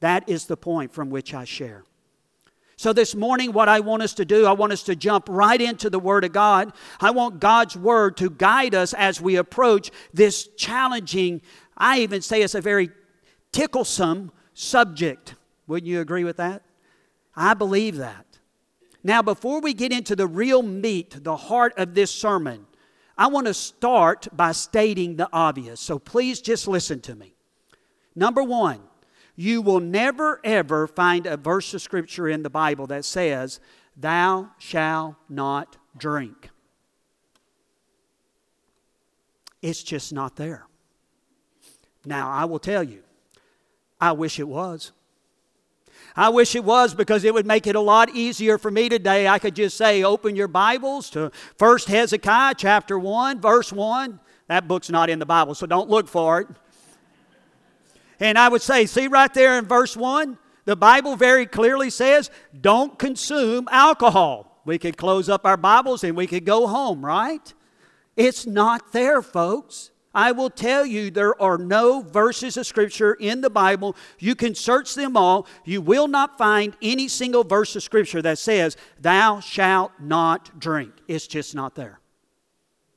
That 0.01 0.29
is 0.29 0.45
the 0.45 0.59
point 0.59 0.93
from 0.93 1.09
which 1.09 1.33
I 1.33 1.45
share. 1.45 1.85
So, 2.77 2.93
this 2.93 3.15
morning, 3.15 3.53
what 3.53 3.69
I 3.69 3.81
want 3.81 4.03
us 4.03 4.15
to 4.15 4.25
do, 4.25 4.47
I 4.47 4.53
want 4.53 4.73
us 4.73 4.83
to 4.85 4.97
jump 4.97 5.29
right 5.29 5.61
into 5.61 5.89
the 5.89 6.01
Word 6.01 6.25
of 6.25 6.33
God. 6.33 6.73
I 7.01 7.13
want 7.13 7.39
God's 7.39 7.77
Word 7.77 8.17
to 8.17 8.31
guide 8.31 8.75
us 8.75 8.95
as 8.95 9.21
we 9.21 9.37
approach 9.37 9.91
this 10.13 10.49
challenging, 10.57 11.41
I 11.77 12.01
even 12.01 12.21
say 12.21 12.43
it's 12.43 12.55
a 12.55 12.61
very 12.61 12.91
ticklesome 13.53 14.33
subject. 14.55 15.35
Wouldn't 15.69 15.89
you 15.89 16.01
agree 16.01 16.25
with 16.25 16.39
that? 16.39 16.63
I 17.37 17.55
believe 17.55 17.97
that. 17.97 18.27
Now, 19.05 19.23
before 19.23 19.61
we 19.61 19.73
get 19.73 19.93
into 19.93 20.17
the 20.17 20.27
real 20.27 20.63
meat, 20.63 21.23
the 21.23 21.37
heart 21.37 21.75
of 21.77 21.95
this 21.95 22.11
sermon, 22.11 22.67
I 23.17 23.29
want 23.29 23.47
to 23.47 23.55
start 23.55 24.27
by 24.33 24.51
stating 24.51 25.15
the 25.15 25.29
obvious. 25.33 25.81
So, 25.81 26.01
please 26.01 26.41
just 26.41 26.67
listen 26.67 27.01
to 27.03 27.15
me. 27.15 27.35
Number 28.17 28.43
one, 28.43 28.81
you 29.37 29.63
will 29.63 29.81
never 29.81 30.41
ever 30.45 30.87
find 30.87 31.27
a 31.27 31.37
verse 31.37 31.75
of 31.75 31.83
scripture 31.83 32.29
in 32.29 32.43
the 32.43 32.51
Bible 32.51 32.87
that 32.89 33.05
says, 33.05 33.61
Thou 33.97 34.51
shalt 34.59 35.17
not 35.29 35.77
drink. 35.97 36.51
It's 39.63 39.83
just 39.83 40.13
not 40.13 40.37
there. 40.37 40.67
Now, 42.05 42.31
I 42.31 42.45
will 42.45 42.59
tell 42.59 42.83
you, 42.83 43.03
I 44.01 44.13
wish 44.13 44.39
it 44.39 44.49
was. 44.49 44.93
I 46.17 46.29
wish 46.29 46.55
it 46.55 46.65
was 46.65 46.95
because 46.95 47.25
it 47.25 47.35
would 47.35 47.47
make 47.47 47.67
it 47.67 47.75
a 47.75 47.81
lot 47.81 48.11
easier 48.11 48.59
for 48.59 48.71
me 48.71 48.89
today. 48.89 49.27
I 49.27 49.39
could 49.39 49.57
just 49.57 49.77
say, 49.77 50.05
open 50.05 50.37
your 50.37 50.49
Bibles 50.49 51.11
to 51.11 51.33
1 51.59 51.79
Hezekiah 51.87 52.55
chapter 52.57 52.99
1, 52.99 53.41
verse 53.41 53.73
1. 53.73 54.21
That 54.49 54.69
book's 54.69 54.91
not 54.91 55.09
in 55.09 55.19
the 55.19 55.27
Bible, 55.27 55.55
so 55.55 55.67
don't 55.67 55.89
look 55.89 56.07
for 56.09 56.43
it. 56.43 56.49
And 58.21 58.39
I 58.39 58.49
would 58.49 58.63
say, 58.63 58.87
see 58.87 59.07
right 59.07 59.33
there 59.33 59.59
in 59.59 59.67
verse 59.67 59.97
1, 59.97 60.39
the 60.65 60.77
Bible 60.77 61.17
very 61.17 61.47
clearly 61.47 61.91
says, 61.91 62.31
don't 62.59 62.99
consume 62.99 63.69
alcohol. 63.71 64.63
We 64.65 64.79
could 64.79 64.97
close 64.97 65.29
up 65.29 65.45
our 65.45 65.57
Bibles 65.57 66.05
and 66.05 66.17
we 66.17 66.27
could 66.27 66.45
go 66.45 66.67
home, 66.67 67.05
right? 67.05 67.53
It's 68.17 68.47
not 68.47 68.93
there, 68.93 69.21
folks. 69.21 69.91
I 70.15 70.31
will 70.31 70.49
tell 70.49 70.87
you 70.87 71.11
there 71.11 71.41
are 71.43 71.59
no 71.59 72.01
verses 72.01 72.57
of 72.57 72.67
Scripture 72.67 73.15
in 73.15 73.41
the 73.41 73.51
Bible. 73.51 73.97
You 74.21 74.37
can 74.37 74.55
search 74.55 74.95
them 74.95 75.17
all. 75.17 75.47
You 75.65 75.81
will 75.81 76.07
not 76.07 76.39
find 76.39 76.77
any 76.81 77.09
single 77.09 77.43
verse 77.43 77.75
of 77.75 77.83
Scripture 77.83 78.23
that 78.23 78.39
says, 78.39 78.77
Thou 79.01 79.41
shalt 79.41 79.91
not 80.01 80.61
drink. 80.61 80.93
It's 81.09 81.27
just 81.27 81.55
not 81.55 81.75
there. 81.75 81.99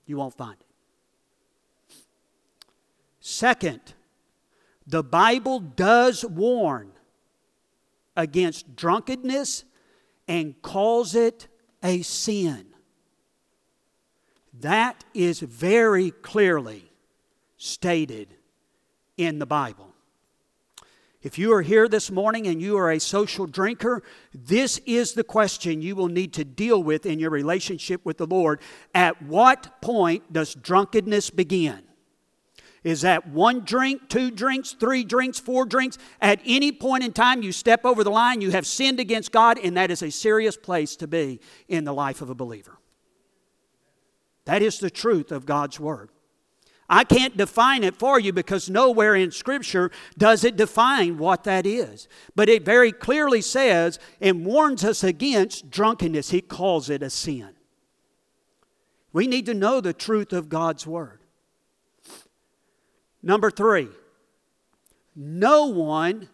You 0.06 0.18
won't 0.18 0.38
find 0.38 0.58
it. 0.60 1.96
Second, 3.20 3.96
the 4.88 5.04
Bible 5.04 5.60
does 5.60 6.24
warn 6.24 6.92
against 8.16 8.76
drunkenness 8.76 9.66
and 10.28 10.60
calls 10.62 11.14
it 11.14 11.48
a 11.84 12.02
sin. 12.02 12.68
That 14.62 15.04
is 15.14 15.42
very 15.42 16.12
clearly 16.12 16.90
stated 17.58 18.34
in 19.18 19.40
the 19.40 19.46
Bible. 19.46 19.94
If 21.22 21.38
you 21.38 21.52
are 21.54 21.64
here 21.64 21.88
this 21.88 22.10
morning 22.10 22.48
and 22.48 22.62
you 22.62 22.78
are 22.78 22.92
a 22.92 23.00
social 23.00 23.48
drinker, 23.48 24.04
this 24.34 24.80
is 24.86 25.14
the 25.14 25.24
question 25.24 25.82
you 25.82 25.96
will 25.96 26.08
need 26.08 26.32
to 26.34 26.46
deal 26.46 26.82
with 26.82 27.06
in 27.06 27.20
your 27.20 27.32
relationship 27.32 28.06
with 28.06 28.18
the 28.18 28.28
Lord. 28.28 28.62
At 28.96 29.22
what 29.22 29.82
point 29.82 30.32
does 30.32 30.56
drunkenness 30.56 31.32
begin? 31.32 31.87
Is 32.88 33.02
that 33.02 33.28
one 33.28 33.66
drink, 33.66 34.08
two 34.08 34.32
drinks, 34.32 34.72
three 34.72 35.04
drinks, 35.04 35.42
four 35.42 35.66
drinks? 35.66 35.98
At 36.22 36.40
any 36.46 36.72
point 36.72 37.04
in 37.04 37.12
time 37.12 37.44
you 37.44 37.52
step 37.52 37.84
over 37.84 38.02
the 38.02 38.10
line, 38.10 38.40
you 38.40 38.52
have 38.52 38.66
sinned 38.66 39.02
against 39.02 39.34
God, 39.34 39.60
and 39.60 39.76
that 39.76 39.92
is 39.92 40.02
a 40.02 40.10
serious 40.10 40.56
place 40.56 40.96
to 40.96 41.06
be 41.06 41.42
in 41.68 41.84
the 41.84 41.94
life 41.94 42.22
of 42.22 42.30
a 42.30 42.34
believer. 42.34 42.80
That 44.46 44.62
is 44.62 44.80
the 44.80 44.90
truth 44.90 45.34
of 45.34 45.46
God's 45.46 45.82
Word. 45.82 46.12
I 46.88 47.04
can't 47.04 47.36
define 47.36 47.84
it 47.84 47.98
for 47.98 48.22
you 48.22 48.32
because 48.32 48.70
nowhere 48.70 49.16
in 49.16 49.32
Scripture 49.32 49.92
does 50.18 50.46
it 50.46 50.56
define 50.56 51.18
what 51.18 51.44
that 51.44 51.66
is. 51.66 52.08
But 52.38 52.48
it 52.48 52.64
very 52.64 52.94
clearly 52.94 53.42
says 53.42 54.00
and 54.22 54.46
warns 54.46 54.86
us 54.86 55.04
against 55.04 55.70
drunkenness. 55.70 56.30
He 56.30 56.40
calls 56.40 56.90
it 56.90 57.04
a 57.04 57.10
sin. 57.10 57.50
We 59.12 59.28
need 59.28 59.46
to 59.48 59.54
know 59.54 59.82
the 59.82 59.92
truth 59.92 60.32
of 60.32 60.48
God's 60.48 60.88
Word. 60.88 61.17
Number 63.28 63.52
three, 63.52 63.90
no 65.14 65.66
one, 65.66 66.30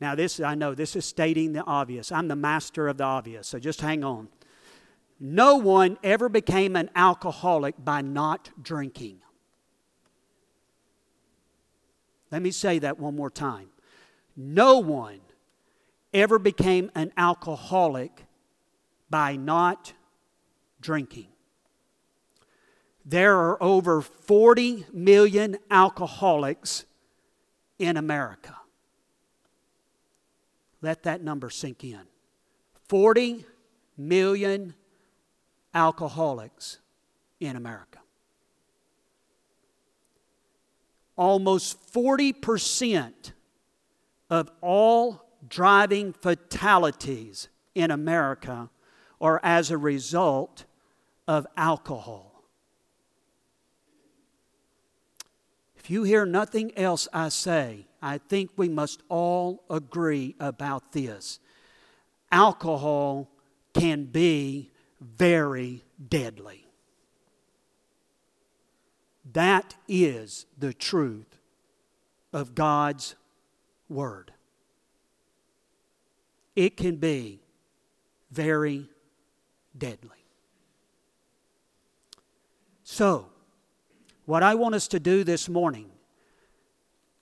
now 0.00 0.14
this, 0.14 0.40
I 0.40 0.54
know 0.54 0.74
this 0.74 0.96
is 0.96 1.04
stating 1.04 1.52
the 1.52 1.62
obvious. 1.62 2.10
I'm 2.10 2.26
the 2.26 2.36
master 2.36 2.88
of 2.88 2.96
the 2.96 3.04
obvious, 3.04 3.48
so 3.48 3.58
just 3.58 3.82
hang 3.82 4.02
on. 4.02 4.28
No 5.20 5.56
one 5.56 5.98
ever 6.02 6.30
became 6.30 6.74
an 6.74 6.88
alcoholic 6.96 7.74
by 7.78 8.00
not 8.00 8.48
drinking. 8.62 9.18
Let 12.30 12.40
me 12.40 12.50
say 12.50 12.78
that 12.78 12.98
one 12.98 13.14
more 13.14 13.28
time. 13.28 13.68
No 14.34 14.78
one 14.78 15.20
ever 16.14 16.38
became 16.38 16.90
an 16.94 17.12
alcoholic 17.18 18.24
by 19.10 19.36
not 19.36 19.92
drinking. 20.80 21.28
There 23.08 23.36
are 23.36 23.62
over 23.62 24.02
40 24.02 24.84
million 24.92 25.56
alcoholics 25.70 26.84
in 27.78 27.96
America. 27.96 28.54
Let 30.82 31.04
that 31.04 31.22
number 31.22 31.50
sink 31.50 31.82
in. 31.84 32.02
40 32.88 33.44
million 33.96 34.74
alcoholics 35.74 36.78
in 37.40 37.56
America. 37.56 37.98
almost 41.18 41.92
40% 41.92 43.32
of 44.30 44.50
all 44.62 45.28
driving 45.46 46.12
fatalities 46.12 47.48
in 47.74 47.90
America 47.90 48.70
are 49.20 49.40
as 49.42 49.70
a 49.70 49.76
result 49.76 50.64
of 51.26 51.44
alcohol. 51.56 52.27
You 55.88 56.02
hear 56.02 56.26
nothing 56.26 56.76
else 56.76 57.08
I 57.12 57.30
say, 57.30 57.86
I 58.02 58.18
think 58.18 58.50
we 58.56 58.68
must 58.68 59.02
all 59.08 59.64
agree 59.70 60.36
about 60.38 60.92
this. 60.92 61.40
Alcohol 62.30 63.28
can 63.72 64.04
be 64.04 64.70
very 65.00 65.82
deadly. 66.08 66.66
That 69.32 69.74
is 69.88 70.46
the 70.58 70.74
truth 70.74 71.38
of 72.32 72.54
God's 72.54 73.14
Word. 73.88 74.32
It 76.54 76.76
can 76.76 76.96
be 76.96 77.40
very 78.30 78.88
deadly. 79.76 80.10
So, 82.82 83.30
what 84.28 84.42
I 84.42 84.56
want 84.56 84.74
us 84.74 84.88
to 84.88 85.00
do 85.00 85.24
this 85.24 85.48
morning, 85.48 85.86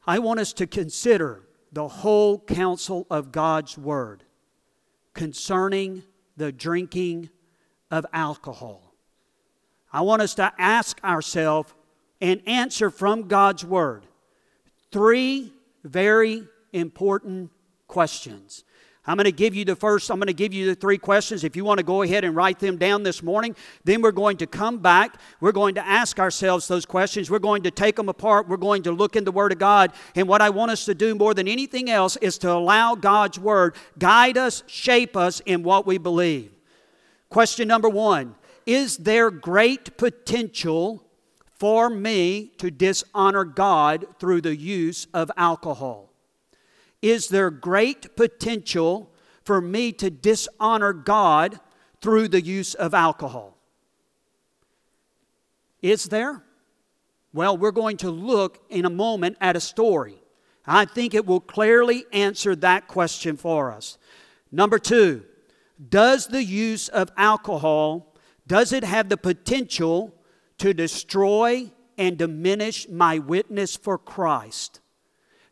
I 0.09 0.19
want 0.19 0.41
us 0.41 0.53
to 0.55 0.67
consider 0.67 1.45
the 1.71 1.87
whole 1.87 2.41
counsel 2.41 3.07
of 3.09 3.31
God's 3.31 3.79
Word 3.79 4.25
concerning 5.15 6.03
the 6.37 6.51
drinking 6.51 7.31
of 7.93 8.07
alcohol. 8.13 8.93
I 9.93 10.01
want 10.01 10.21
us 10.21 10.35
to 10.35 10.53
ask 10.59 10.99
ourselves 11.05 11.73
and 12.21 12.43
answer 12.45 12.91
from 12.91 13.29
God's 13.29 13.65
Word 13.65 14.05
three 14.91 15.53
very 15.85 16.43
important 16.73 17.53
questions. 17.87 18.65
I'm 19.07 19.17
going 19.17 19.25
to 19.25 19.33
give 19.33 19.55
you 19.55 19.65
the 19.65 19.77
first, 19.77 20.11
I'm 20.11 20.19
going 20.19 20.27
to 20.27 20.33
give 20.33 20.53
you 20.53 20.67
the 20.67 20.75
three 20.75 20.99
questions. 20.99 21.45
If 21.45 21.55
you 21.55 21.65
want 21.65 21.79
to 21.79 21.85
go 21.85 22.03
ahead 22.03 22.25
and 22.25 22.35
write 22.35 22.59
them 22.59 22.77
down 22.77 23.05
this 23.05 23.23
morning, 23.23 23.55
then 23.85 24.03
we're 24.03 24.11
going 24.11 24.37
to 24.39 24.47
come 24.47 24.79
back. 24.79 25.21
We're 25.41 25.53
going 25.53 25.77
to 25.77 25.87
ask 25.87 26.19
ourselves 26.19 26.67
those 26.67 26.85
questions. 26.85 27.31
We're 27.31 27.39
going 27.39 27.63
to 27.63 27.71
take 27.71 27.95
them 27.95 28.09
apart. 28.09 28.49
We're 28.49 28.57
going 28.57 28.83
to 28.83 28.93
look 28.93 29.15
in 29.15 29.25
the 29.25 29.31
Word 29.31 29.53
of 29.53 29.59
God. 29.59 29.93
And 30.17 30.27
what 30.27 30.43
I 30.43 30.51
want 30.51 30.73
us 30.73 30.85
to 30.87 30.95
do 30.95 31.15
more 31.15 31.35
than 31.35 31.47
anything 31.47 31.89
else 31.89 32.17
is 32.17 32.37
to 32.39 32.51
allow 32.51 32.97
God's 32.97 33.39
Word 33.39 33.77
guide 33.99 34.37
us, 34.37 34.65
shape 34.67 35.17
us 35.17 35.41
in 35.47 35.63
what 35.63 35.87
we 35.87 35.99
believe. 35.99 36.51
Question 37.29 37.69
number 37.69 37.89
one 37.89 38.35
Is 38.67 38.97
there 38.97 39.31
great 39.31 39.97
potential 39.97 41.05
for 41.59 41.89
me 41.89 42.53
to 42.59 42.71
dishonor 42.71 43.45
God 43.45 44.07
through 44.19 44.41
the 44.41 44.57
use 44.57 45.07
of 45.15 45.31
alcohol? 45.37 46.13
Is 47.07 47.29
there 47.29 47.53
great 47.53 48.17
potential 48.17 49.13
for 49.45 49.61
me 49.61 49.93
to 49.93 50.11
dishonor 50.11 50.93
God 50.93 51.61
through 52.01 52.27
the 52.27 52.41
use 52.41 52.75
of 52.75 52.95
alcohol? 52.95 53.57
Is 55.81 56.07
there? 56.07 56.43
Well, 57.33 57.57
we're 57.57 57.71
going 57.71 57.97
to 57.99 58.11
look 58.11 58.59
in 58.71 58.85
a 58.85 58.91
moment 58.91 59.37
at 59.41 59.55
a 59.55 59.61
story. 59.61 60.17
I 60.67 60.85
think 60.85 61.15
it 61.15 61.25
will 61.25 61.39
clearly 61.39 62.07
answer 62.13 62.57
that 62.57 62.89
question 62.89 63.37
for 63.37 63.71
us. 63.71 63.99
Number 64.51 64.81
2, 64.81 65.25
does 65.89 66.27
the 66.27 66.43
use 66.43 66.89
of 66.89 67.13
alcohol 67.17 68.17
does 68.49 68.73
it 68.73 68.83
have 68.83 69.11
the 69.11 69.17
potential 69.17 70.13
to 70.59 70.75
destroy 70.75 71.71
and 71.97 72.19
diminish 72.19 72.89
my 72.89 73.21
witness 73.21 73.77
for 73.77 73.97
Christ? 73.97 74.81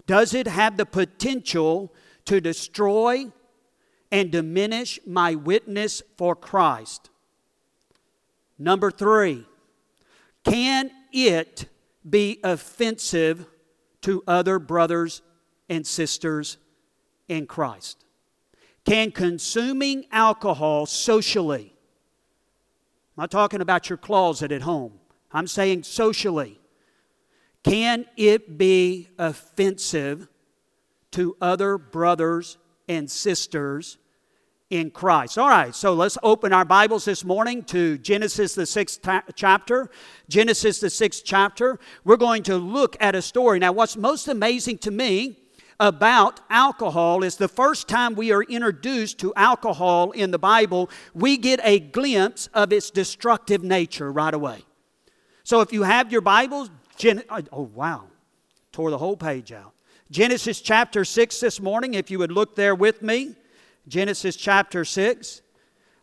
Does 0.06 0.34
it 0.34 0.46
have 0.46 0.76
the 0.76 0.86
potential 0.86 1.92
to 2.26 2.40
destroy 2.40 3.26
and 4.10 4.30
diminish 4.30 5.00
my 5.06 5.34
witness 5.34 6.02
for 6.16 6.36
Christ? 6.36 7.10
Number 8.58 8.90
three, 8.90 9.44
can 10.44 10.90
it 11.12 11.66
be 12.08 12.38
offensive 12.44 13.46
to 14.02 14.22
other 14.26 14.58
brothers 14.58 15.22
and 15.68 15.86
sisters 15.86 16.58
in 17.28 17.46
Christ? 17.46 18.04
Can 18.84 19.10
consuming 19.10 20.04
alcohol 20.12 20.84
socially, 20.86 21.74
I'm 23.16 23.22
not 23.22 23.30
talking 23.30 23.62
about 23.62 23.88
your 23.88 23.96
closet 23.96 24.52
at 24.52 24.62
home, 24.62 25.00
I'm 25.32 25.46
saying 25.46 25.84
socially, 25.84 26.60
can 27.64 28.06
it 28.16 28.56
be 28.58 29.08
offensive 29.18 30.28
to 31.12 31.36
other 31.40 31.78
brothers 31.78 32.58
and 32.88 33.10
sisters 33.10 33.98
in 34.70 34.90
Christ. 34.90 35.38
All 35.38 35.48
right, 35.48 35.74
so 35.74 35.94
let's 35.94 36.18
open 36.22 36.52
our 36.52 36.64
Bibles 36.64 37.04
this 37.04 37.24
morning 37.24 37.62
to 37.64 37.98
Genesis, 37.98 38.54
the 38.54 38.66
sixth 38.66 39.02
ta- 39.02 39.22
chapter. 39.34 39.90
Genesis, 40.28 40.80
the 40.80 40.90
sixth 40.90 41.22
chapter. 41.24 41.78
We're 42.04 42.16
going 42.16 42.42
to 42.44 42.56
look 42.56 42.96
at 43.00 43.14
a 43.14 43.22
story. 43.22 43.58
Now, 43.60 43.72
what's 43.72 43.96
most 43.96 44.26
amazing 44.26 44.78
to 44.78 44.90
me 44.90 45.38
about 45.78 46.40
alcohol 46.50 47.22
is 47.22 47.36
the 47.36 47.48
first 47.48 47.88
time 47.88 48.14
we 48.14 48.32
are 48.32 48.42
introduced 48.42 49.18
to 49.18 49.32
alcohol 49.34 50.10
in 50.12 50.30
the 50.30 50.38
Bible, 50.38 50.90
we 51.14 51.36
get 51.36 51.60
a 51.62 51.78
glimpse 51.78 52.48
of 52.54 52.72
its 52.72 52.90
destructive 52.90 53.62
nature 53.62 54.10
right 54.10 54.34
away. 54.34 54.62
So 55.42 55.60
if 55.60 55.72
you 55.72 55.82
have 55.82 56.10
your 56.10 56.20
Bibles, 56.20 56.70
Gen- 56.96 57.24
oh, 57.30 57.70
wow, 57.74 58.04
tore 58.72 58.90
the 58.90 58.98
whole 58.98 59.16
page 59.16 59.52
out. 59.52 59.72
Genesis 60.10 60.60
chapter 60.60 61.04
6 61.04 61.40
this 61.40 61.60
morning, 61.60 61.94
if 61.94 62.10
you 62.10 62.18
would 62.18 62.32
look 62.32 62.54
there 62.54 62.74
with 62.74 63.02
me. 63.02 63.34
Genesis 63.88 64.36
chapter 64.36 64.84
6. 64.84 65.42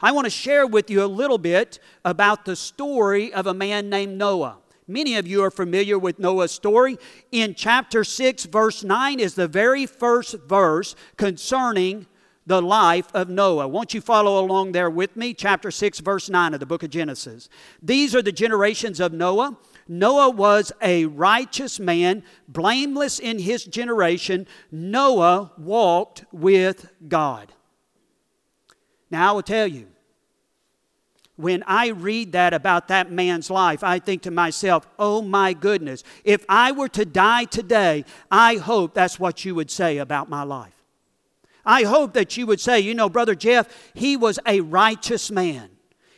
I 0.02 0.12
want 0.12 0.26
to 0.26 0.32
share 0.32 0.66
with 0.66 0.90
you 0.90 1.04
a 1.04 1.06
little 1.06 1.38
bit 1.38 1.80
about 2.04 2.46
the 2.46 2.56
story 2.56 3.32
of 3.34 3.48
a 3.48 3.54
man 3.54 3.90
named 3.90 4.18
Noah. 4.18 4.58
Many 4.88 5.16
of 5.16 5.28
you 5.28 5.44
are 5.44 5.52
familiar 5.52 5.98
with 5.98 6.20
Noah's 6.20 6.52
story. 6.52 6.98
In 7.32 7.56
chapter 7.56 8.04
6, 8.04 8.46
verse 8.46 8.84
9 8.84 9.20
is 9.20 9.36
the 9.36 9.48
very 9.48 9.86
first 9.86 10.36
verse 10.48 10.96
concerning 11.18 12.08
the 12.46 12.62
life 12.62 13.08
of 13.14 13.30
Noah. 13.30 13.68
Won't 13.68 13.94
you 13.94 14.02
follow 14.02 14.44
along 14.44 14.72
there 14.72 14.90
with 14.90 15.16
me? 15.16 15.34
Chapter 15.34 15.72
6, 15.72 16.00
verse 16.00 16.30
9 16.30 16.56
of 16.56 16.60
the 16.60 16.66
book 16.66 16.84
of 16.84 16.90
Genesis. 16.90 17.48
These 17.82 18.16
are 18.16 18.22
the 18.22 18.32
generations 18.32 19.00
of 19.00 19.14
Noah. 19.14 19.56
Noah 19.94 20.30
was 20.30 20.72
a 20.82 21.06
righteous 21.06 21.78
man, 21.78 22.24
blameless 22.48 23.20
in 23.20 23.40
his 23.40 23.66
generation. 23.66 24.48
Noah 24.72 25.52
walked 25.58 26.24
with 26.32 26.90
God. 27.10 27.52
Now, 29.10 29.32
I 29.32 29.34
will 29.34 29.42
tell 29.42 29.68
you, 29.68 29.88
when 31.36 31.62
I 31.68 31.90
read 31.90 32.32
that 32.32 32.54
about 32.54 32.88
that 32.88 33.12
man's 33.12 33.50
life, 33.50 33.84
I 33.84 34.00
think 34.00 34.22
to 34.22 34.32
myself, 34.32 34.88
oh 34.98 35.22
my 35.22 35.52
goodness, 35.52 36.06
if 36.24 36.46
I 36.48 36.72
were 36.72 36.88
to 36.90 37.04
die 37.04 37.44
today, 37.44 38.06
I 38.32 38.56
hope 38.56 38.94
that's 38.94 39.20
what 39.20 39.44
you 39.44 39.56
would 39.56 39.70
say 39.70 39.98
about 39.98 40.30
my 40.30 40.44
life. 40.44 40.86
I 41.66 41.84
hope 41.84 42.14
that 42.14 42.38
you 42.38 42.48
would 42.48 42.62
say, 42.62 42.80
you 42.80 42.96
know, 42.96 43.10
Brother 43.10 43.36
Jeff, 43.36 43.68
he 43.94 44.16
was 44.16 44.40
a 44.46 44.62
righteous 44.62 45.30
man. 45.30 45.70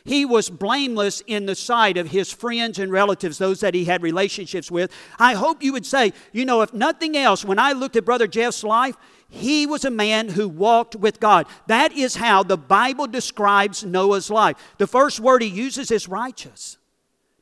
He 0.06 0.26
was 0.26 0.50
blameless 0.50 1.22
in 1.26 1.46
the 1.46 1.54
sight 1.54 1.96
of 1.96 2.10
his 2.10 2.30
friends 2.30 2.78
and 2.78 2.92
relatives, 2.92 3.38
those 3.38 3.60
that 3.60 3.72
he 3.72 3.86
had 3.86 4.02
relationships 4.02 4.70
with. 4.70 4.92
I 5.18 5.32
hope 5.32 5.62
you 5.62 5.72
would 5.72 5.86
say, 5.86 6.12
you 6.30 6.44
know, 6.44 6.60
if 6.60 6.74
nothing 6.74 7.16
else, 7.16 7.42
when 7.42 7.58
I 7.58 7.72
looked 7.72 7.96
at 7.96 8.04
Brother 8.04 8.26
Jeff's 8.26 8.62
life, 8.62 8.96
he 9.30 9.66
was 9.66 9.82
a 9.84 9.90
man 9.90 10.28
who 10.28 10.46
walked 10.46 10.94
with 10.94 11.20
God. 11.20 11.46
That 11.68 11.92
is 11.92 12.16
how 12.16 12.42
the 12.42 12.58
Bible 12.58 13.06
describes 13.06 13.82
Noah's 13.82 14.30
life. 14.30 14.56
The 14.76 14.86
first 14.86 15.20
word 15.20 15.40
he 15.40 15.48
uses 15.48 15.90
is 15.90 16.06
righteous. 16.06 16.76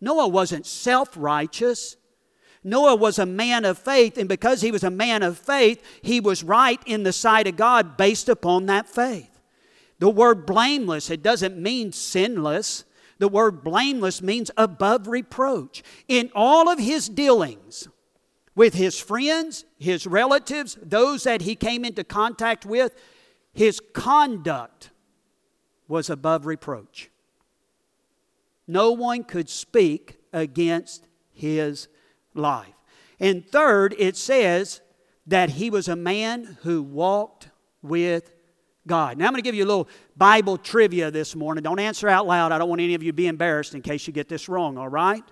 Noah 0.00 0.28
wasn't 0.28 0.64
self 0.64 1.10
righteous. 1.16 1.96
Noah 2.62 2.94
was 2.94 3.18
a 3.18 3.26
man 3.26 3.64
of 3.64 3.76
faith, 3.76 4.16
and 4.16 4.28
because 4.28 4.60
he 4.60 4.70
was 4.70 4.84
a 4.84 4.90
man 4.90 5.24
of 5.24 5.36
faith, 5.36 5.82
he 6.00 6.20
was 6.20 6.44
right 6.44 6.80
in 6.86 7.02
the 7.02 7.12
sight 7.12 7.48
of 7.48 7.56
God 7.56 7.96
based 7.96 8.28
upon 8.28 8.66
that 8.66 8.88
faith. 8.88 9.31
The 10.02 10.10
word 10.10 10.46
blameless, 10.46 11.10
it 11.10 11.22
doesn't 11.22 11.56
mean 11.56 11.92
sinless. 11.92 12.82
The 13.18 13.28
word 13.28 13.62
blameless 13.62 14.20
means 14.20 14.50
above 14.56 15.06
reproach. 15.06 15.84
In 16.08 16.28
all 16.34 16.68
of 16.68 16.80
his 16.80 17.08
dealings 17.08 17.86
with 18.56 18.74
his 18.74 18.98
friends, 18.98 19.64
his 19.78 20.04
relatives, 20.04 20.76
those 20.82 21.22
that 21.22 21.42
he 21.42 21.54
came 21.54 21.84
into 21.84 22.02
contact 22.02 22.66
with, 22.66 22.96
his 23.52 23.80
conduct 23.92 24.90
was 25.86 26.10
above 26.10 26.46
reproach. 26.46 27.08
No 28.66 28.90
one 28.90 29.22
could 29.22 29.48
speak 29.48 30.16
against 30.32 31.06
his 31.30 31.86
life. 32.34 32.74
And 33.20 33.46
third, 33.46 33.94
it 34.00 34.16
says 34.16 34.80
that 35.28 35.50
he 35.50 35.70
was 35.70 35.86
a 35.86 35.94
man 35.94 36.58
who 36.62 36.82
walked 36.82 37.50
with 37.82 38.32
God. 38.86 39.18
Now, 39.18 39.26
I'm 39.26 39.32
going 39.32 39.42
to 39.42 39.46
give 39.46 39.54
you 39.54 39.64
a 39.64 39.66
little 39.66 39.88
Bible 40.16 40.58
trivia 40.58 41.10
this 41.10 41.36
morning. 41.36 41.62
Don't 41.62 41.78
answer 41.78 42.08
out 42.08 42.26
loud. 42.26 42.52
I 42.52 42.58
don't 42.58 42.68
want 42.68 42.80
any 42.80 42.94
of 42.94 43.02
you 43.02 43.12
to 43.12 43.16
be 43.16 43.26
embarrassed 43.26 43.74
in 43.74 43.82
case 43.82 44.06
you 44.06 44.12
get 44.12 44.28
this 44.28 44.48
wrong, 44.48 44.76
all 44.76 44.88
right? 44.88 45.24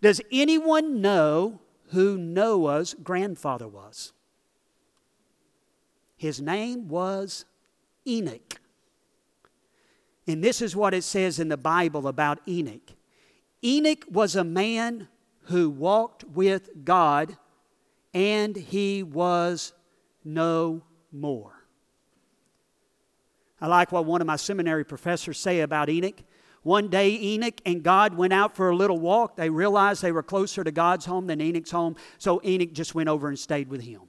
Does 0.00 0.20
anyone 0.30 1.00
know 1.00 1.60
who 1.90 2.16
Noah's 2.16 2.94
grandfather 2.94 3.66
was? 3.66 4.12
His 6.16 6.40
name 6.40 6.88
was 6.88 7.44
Enoch. 8.06 8.60
And 10.26 10.42
this 10.42 10.62
is 10.62 10.74
what 10.74 10.94
it 10.94 11.04
says 11.04 11.38
in 11.38 11.48
the 11.48 11.56
Bible 11.56 12.08
about 12.08 12.40
Enoch 12.48 12.94
Enoch 13.64 14.04
was 14.10 14.36
a 14.36 14.44
man 14.44 15.08
who 15.44 15.70
walked 15.70 16.22
with 16.24 16.84
God, 16.84 17.38
and 18.12 18.54
he 18.54 19.02
was 19.02 19.72
no 20.22 20.82
more. 21.10 21.63
I 23.64 23.66
like 23.66 23.92
what 23.92 24.04
one 24.04 24.20
of 24.20 24.26
my 24.26 24.36
seminary 24.36 24.84
professors 24.84 25.38
say 25.38 25.60
about 25.60 25.88
Enoch. 25.88 26.20
One 26.64 26.88
day, 26.88 27.18
Enoch 27.18 27.62
and 27.64 27.82
God 27.82 28.14
went 28.14 28.34
out 28.34 28.54
for 28.54 28.68
a 28.68 28.76
little 28.76 28.98
walk. 28.98 29.36
They 29.36 29.48
realized 29.48 30.02
they 30.02 30.12
were 30.12 30.22
closer 30.22 30.62
to 30.62 30.70
God's 30.70 31.06
home 31.06 31.28
than 31.28 31.40
Enoch's 31.40 31.70
home, 31.70 31.96
so 32.18 32.42
Enoch 32.44 32.74
just 32.74 32.94
went 32.94 33.08
over 33.08 33.26
and 33.26 33.38
stayed 33.38 33.70
with 33.70 33.80
him. 33.80 34.02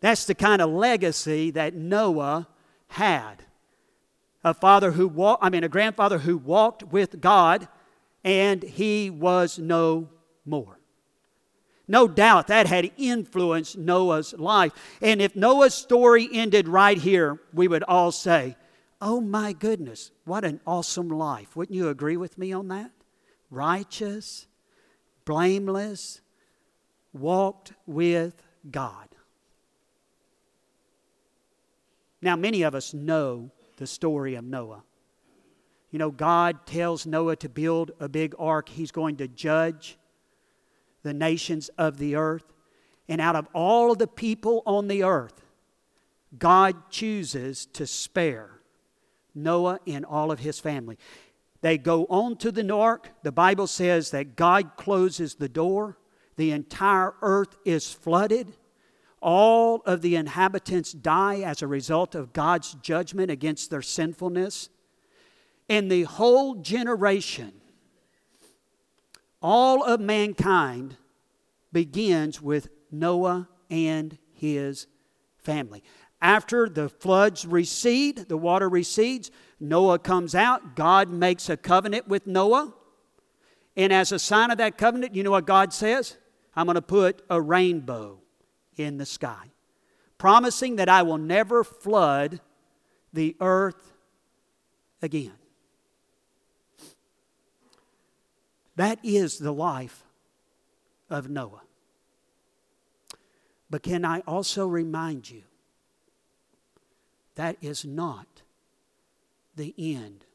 That's 0.00 0.24
the 0.24 0.34
kind 0.34 0.60
of 0.60 0.68
legacy 0.68 1.52
that 1.52 1.74
Noah 1.74 2.48
had. 2.88 3.44
A 4.42 4.52
father 4.52 4.90
who 4.90 5.06
walked, 5.06 5.44
I 5.44 5.50
mean, 5.50 5.62
a 5.62 5.68
grandfather 5.68 6.18
who 6.18 6.38
walked 6.38 6.82
with 6.82 7.20
God, 7.20 7.68
and 8.24 8.64
he 8.64 9.10
was 9.10 9.60
no 9.60 10.08
more. 10.44 10.75
No 11.88 12.08
doubt 12.08 12.48
that 12.48 12.66
had 12.66 12.90
influenced 12.96 13.78
Noah's 13.78 14.34
life. 14.34 14.72
And 15.00 15.22
if 15.22 15.36
Noah's 15.36 15.74
story 15.74 16.28
ended 16.32 16.66
right 16.66 16.98
here, 16.98 17.40
we 17.52 17.68
would 17.68 17.84
all 17.84 18.10
say, 18.10 18.56
Oh 19.00 19.20
my 19.20 19.52
goodness, 19.52 20.10
what 20.24 20.44
an 20.44 20.60
awesome 20.66 21.08
life. 21.08 21.54
Wouldn't 21.54 21.76
you 21.76 21.88
agree 21.88 22.16
with 22.16 22.38
me 22.38 22.52
on 22.52 22.68
that? 22.68 22.90
Righteous, 23.50 24.46
blameless, 25.24 26.22
walked 27.12 27.74
with 27.86 28.42
God. 28.70 29.08
Now, 32.22 32.36
many 32.36 32.62
of 32.62 32.74
us 32.74 32.94
know 32.94 33.50
the 33.76 33.86
story 33.86 34.34
of 34.34 34.44
Noah. 34.44 34.82
You 35.90 35.98
know, 35.98 36.10
God 36.10 36.66
tells 36.66 37.06
Noah 37.06 37.36
to 37.36 37.48
build 37.48 37.92
a 38.00 38.08
big 38.08 38.34
ark, 38.38 38.68
he's 38.68 38.90
going 38.90 39.16
to 39.16 39.28
judge 39.28 39.98
the 41.06 41.14
nations 41.14 41.70
of 41.78 41.98
the 41.98 42.16
earth. 42.16 42.52
And 43.08 43.20
out 43.20 43.36
of 43.36 43.46
all 43.54 43.92
of 43.92 43.98
the 43.98 44.08
people 44.08 44.64
on 44.66 44.88
the 44.88 45.04
earth, 45.04 45.44
God 46.36 46.90
chooses 46.90 47.66
to 47.66 47.86
spare 47.86 48.50
Noah 49.32 49.78
and 49.86 50.04
all 50.04 50.32
of 50.32 50.40
his 50.40 50.58
family. 50.58 50.98
They 51.60 51.78
go 51.78 52.06
on 52.06 52.36
to 52.38 52.50
the 52.50 52.74
ark. 52.74 53.10
The 53.22 53.30
Bible 53.30 53.68
says 53.68 54.10
that 54.10 54.34
God 54.34 54.76
closes 54.76 55.36
the 55.36 55.48
door. 55.48 55.96
The 56.34 56.50
entire 56.50 57.14
earth 57.22 57.56
is 57.64 57.92
flooded. 57.92 58.54
All 59.22 59.82
of 59.86 60.02
the 60.02 60.16
inhabitants 60.16 60.92
die 60.92 61.40
as 61.40 61.62
a 61.62 61.68
result 61.68 62.16
of 62.16 62.32
God's 62.32 62.74
judgment 62.74 63.30
against 63.30 63.70
their 63.70 63.82
sinfulness. 63.82 64.70
And 65.68 65.88
the 65.88 66.02
whole 66.02 66.56
generation 66.56 67.52
all 69.42 69.84
of 69.84 70.00
mankind 70.00 70.96
begins 71.72 72.40
with 72.40 72.68
Noah 72.90 73.48
and 73.70 74.18
his 74.32 74.86
family. 75.38 75.82
After 76.20 76.68
the 76.68 76.88
floods 76.88 77.46
recede, 77.46 78.28
the 78.28 78.36
water 78.36 78.68
recedes, 78.68 79.30
Noah 79.60 79.98
comes 79.98 80.34
out. 80.34 80.74
God 80.74 81.10
makes 81.10 81.48
a 81.48 81.56
covenant 81.56 82.08
with 82.08 82.26
Noah. 82.26 82.74
And 83.76 83.92
as 83.92 84.12
a 84.12 84.18
sign 84.18 84.50
of 84.50 84.58
that 84.58 84.78
covenant, 84.78 85.14
you 85.14 85.22
know 85.22 85.32
what 85.32 85.46
God 85.46 85.72
says? 85.72 86.16
I'm 86.54 86.66
going 86.66 86.76
to 86.76 86.82
put 86.82 87.22
a 87.28 87.40
rainbow 87.40 88.20
in 88.76 88.96
the 88.96 89.06
sky, 89.06 89.52
promising 90.16 90.76
that 90.76 90.88
I 90.88 91.02
will 91.02 91.18
never 91.18 91.62
flood 91.62 92.40
the 93.12 93.36
earth 93.40 93.92
again. 95.02 95.32
That 98.76 98.98
is 99.02 99.38
the 99.38 99.52
life 99.52 100.04
of 101.10 101.28
Noah. 101.28 101.62
But 103.68 103.82
can 103.82 104.04
I 104.04 104.20
also 104.20 104.66
remind 104.66 105.28
you 105.30 105.42
that 107.34 107.56
is 107.60 107.84
not 107.84 108.42
the 109.56 109.74
end 109.78 110.26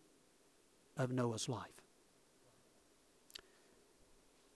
of 0.97 1.12
Noah's 1.12 1.47
life. 1.47 1.67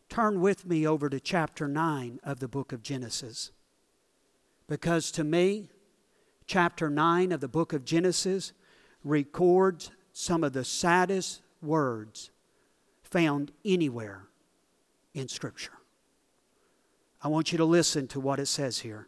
Turn 0.10 0.42
with 0.42 0.66
me 0.66 0.88
over 0.88 1.10
to 1.10 1.20
chapter 1.20 1.68
9 1.68 2.20
of 2.24 2.40
the 2.40 2.48
book 2.48 2.72
of 2.72 2.82
Genesis. 2.82 3.52
Because 4.68 5.12
to 5.12 5.24
me, 5.24 5.70
chapter 6.46 6.90
9 6.90 7.32
of 7.32 7.42
the 7.42 7.48
book 7.48 7.74
of 7.74 7.84
Genesis 7.84 8.54
records 9.04 9.92
some 10.14 10.44
of 10.44 10.54
the 10.54 10.64
saddest 10.64 11.42
words 11.62 12.30
found 13.16 13.54
anywhere 13.64 14.28
in 15.14 15.30
Scripture. 15.30 15.72
I 17.22 17.30
want 17.30 17.54
you 17.54 17.58
to 17.60 17.64
listen 17.64 18.10
to 18.10 18.20
what 18.20 18.40
it 18.42 18.48
says 18.48 18.80
here. 18.80 19.08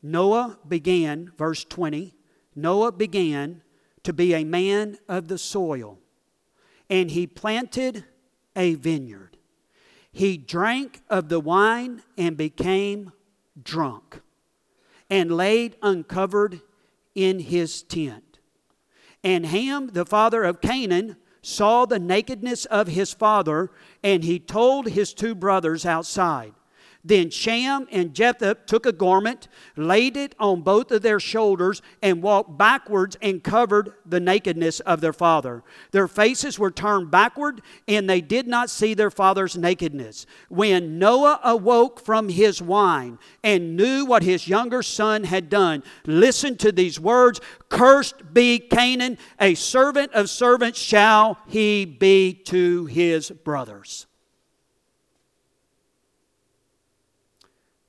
Noah 0.00 0.56
began, 0.68 1.32
verse 1.36 1.64
20, 1.64 2.14
Noah 2.54 2.92
began 2.92 3.62
to 4.04 4.12
be 4.12 4.32
a 4.32 4.44
man 4.44 4.98
of 5.08 5.26
the 5.26 5.38
soil, 5.38 5.98
and 6.88 7.10
he 7.10 7.26
planted 7.26 8.04
a 8.54 8.74
vineyard. 8.74 9.36
He 10.12 10.36
drank 10.36 11.00
of 11.10 11.30
the 11.30 11.40
wine 11.40 12.00
and 12.16 12.36
became 12.36 13.10
drunk, 13.60 14.20
and 15.10 15.36
laid 15.36 15.74
uncovered 15.82 16.60
in 17.16 17.40
his 17.40 17.82
tent. 17.82 18.38
And 19.24 19.46
Ham, 19.46 19.88
the 19.88 20.06
father 20.06 20.44
of 20.44 20.60
Canaan, 20.60 21.16
saw 21.42 21.86
the 21.86 21.98
nakedness 21.98 22.64
of 22.66 22.88
his 22.88 23.12
father, 23.12 23.70
and 24.02 24.24
he 24.24 24.38
told 24.38 24.88
his 24.88 25.14
two 25.14 25.34
brothers 25.34 25.86
outside. 25.86 26.54
Then 27.02 27.30
Shem 27.30 27.88
and 27.90 28.14
Japheth 28.14 28.66
took 28.66 28.84
a 28.84 28.92
garment, 28.92 29.48
laid 29.76 30.16
it 30.16 30.34
on 30.38 30.60
both 30.60 30.90
of 30.90 31.00
their 31.00 31.18
shoulders, 31.18 31.80
and 32.02 32.22
walked 32.22 32.58
backwards 32.58 33.16
and 33.22 33.42
covered 33.42 33.94
the 34.04 34.20
nakedness 34.20 34.80
of 34.80 35.00
their 35.00 35.14
father. 35.14 35.62
Their 35.92 36.08
faces 36.08 36.58
were 36.58 36.70
turned 36.70 37.10
backward, 37.10 37.62
and 37.88 38.08
they 38.08 38.20
did 38.20 38.46
not 38.46 38.68
see 38.68 38.92
their 38.92 39.10
father's 39.10 39.56
nakedness. 39.56 40.26
When 40.48 40.98
Noah 40.98 41.40
awoke 41.42 42.00
from 42.00 42.28
his 42.28 42.60
wine 42.60 43.18
and 43.42 43.76
knew 43.76 44.04
what 44.04 44.22
his 44.22 44.46
younger 44.46 44.82
son 44.82 45.24
had 45.24 45.48
done, 45.48 45.82
listen 46.04 46.56
to 46.58 46.70
these 46.70 47.00
words 47.00 47.40
Cursed 47.70 48.34
be 48.34 48.58
Canaan, 48.58 49.16
a 49.40 49.54
servant 49.54 50.12
of 50.12 50.28
servants 50.28 50.78
shall 50.78 51.38
he 51.46 51.84
be 51.84 52.34
to 52.46 52.86
his 52.86 53.30
brothers. 53.30 54.06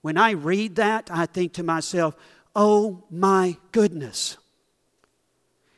When 0.02 0.18
I 0.18 0.32
read 0.32 0.76
that, 0.76 1.10
I 1.12 1.26
think 1.26 1.54
to 1.54 1.64
myself, 1.64 2.16
oh 2.56 3.04
my 3.10 3.58
goodness. 3.72 4.38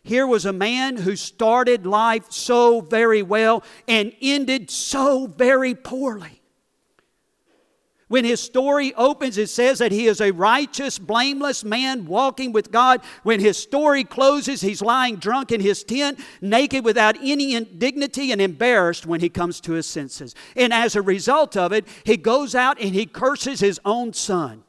Here 0.03 0.27
was 0.27 0.45
a 0.45 0.53
man 0.53 0.97
who 0.97 1.15
started 1.15 1.85
life 1.85 2.31
so 2.31 2.81
very 2.81 3.21
well 3.21 3.63
and 3.87 4.13
ended 4.21 4.69
so 4.69 5.27
very 5.27 5.75
poorly. 5.75 6.42
When 8.07 8.25
his 8.25 8.41
story 8.41 8.93
opens, 8.95 9.37
it 9.37 9.49
says 9.49 9.79
that 9.79 9.91
he 9.91 10.07
is 10.07 10.21
a 10.21 10.31
righteous, 10.31 10.99
blameless 10.99 11.63
man 11.63 12.05
walking 12.05 12.51
with 12.51 12.71
God. 12.71 13.01
When 13.23 13.39
his 13.39 13.57
story 13.57 14.03
closes, 14.03 14.61
he's 14.61 14.81
lying 14.81 15.15
drunk 15.15 15.51
in 15.51 15.61
his 15.61 15.83
tent, 15.83 16.19
naked 16.41 16.83
without 16.83 17.15
any 17.21 17.59
dignity 17.63 18.31
and 18.31 18.41
embarrassed 18.41 19.05
when 19.05 19.21
he 19.21 19.29
comes 19.29 19.61
to 19.61 19.73
his 19.73 19.87
senses. 19.87 20.35
And 20.55 20.73
as 20.73 20.95
a 20.95 21.01
result 21.01 21.55
of 21.55 21.71
it, 21.71 21.87
he 22.03 22.17
goes 22.17 22.55
out 22.55 22.79
and 22.79 22.93
he 22.93 23.05
curses 23.05 23.59
his 23.59 23.79
own 23.85 24.13
son. 24.13 24.63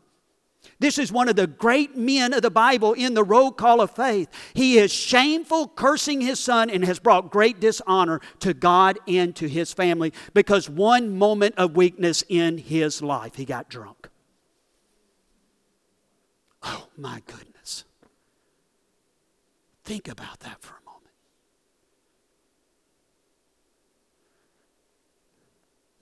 This 0.84 0.98
is 0.98 1.10
one 1.10 1.30
of 1.30 1.36
the 1.36 1.46
great 1.46 1.96
men 1.96 2.34
of 2.34 2.42
the 2.42 2.50
Bible 2.50 2.92
in 2.92 3.14
the 3.14 3.24
roll 3.24 3.50
call 3.50 3.80
of 3.80 3.92
faith. 3.92 4.28
He 4.52 4.76
is 4.76 4.92
shameful, 4.92 5.68
cursing 5.68 6.20
his 6.20 6.38
son, 6.38 6.68
and 6.68 6.84
has 6.84 6.98
brought 6.98 7.30
great 7.30 7.58
dishonor 7.58 8.20
to 8.40 8.52
God 8.52 8.98
and 9.08 9.34
to 9.36 9.48
his 9.48 9.72
family 9.72 10.12
because 10.34 10.68
one 10.68 11.16
moment 11.16 11.54
of 11.56 11.74
weakness 11.74 12.22
in 12.28 12.58
his 12.58 13.00
life, 13.00 13.36
he 13.36 13.46
got 13.46 13.70
drunk. 13.70 14.10
Oh, 16.62 16.88
my 16.98 17.22
goodness. 17.24 17.86
Think 19.84 20.06
about 20.06 20.40
that 20.40 20.60
for 20.60 20.74
a 20.74 20.84
moment. 20.84 21.14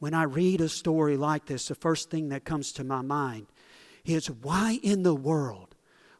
When 0.00 0.12
I 0.12 0.24
read 0.24 0.60
a 0.60 0.68
story 0.68 1.16
like 1.16 1.46
this, 1.46 1.68
the 1.68 1.76
first 1.76 2.10
thing 2.10 2.30
that 2.30 2.44
comes 2.44 2.72
to 2.72 2.82
my 2.82 3.02
mind 3.02 3.46
is 4.04 4.30
why 4.30 4.78
in 4.82 5.02
the 5.02 5.14
world 5.14 5.74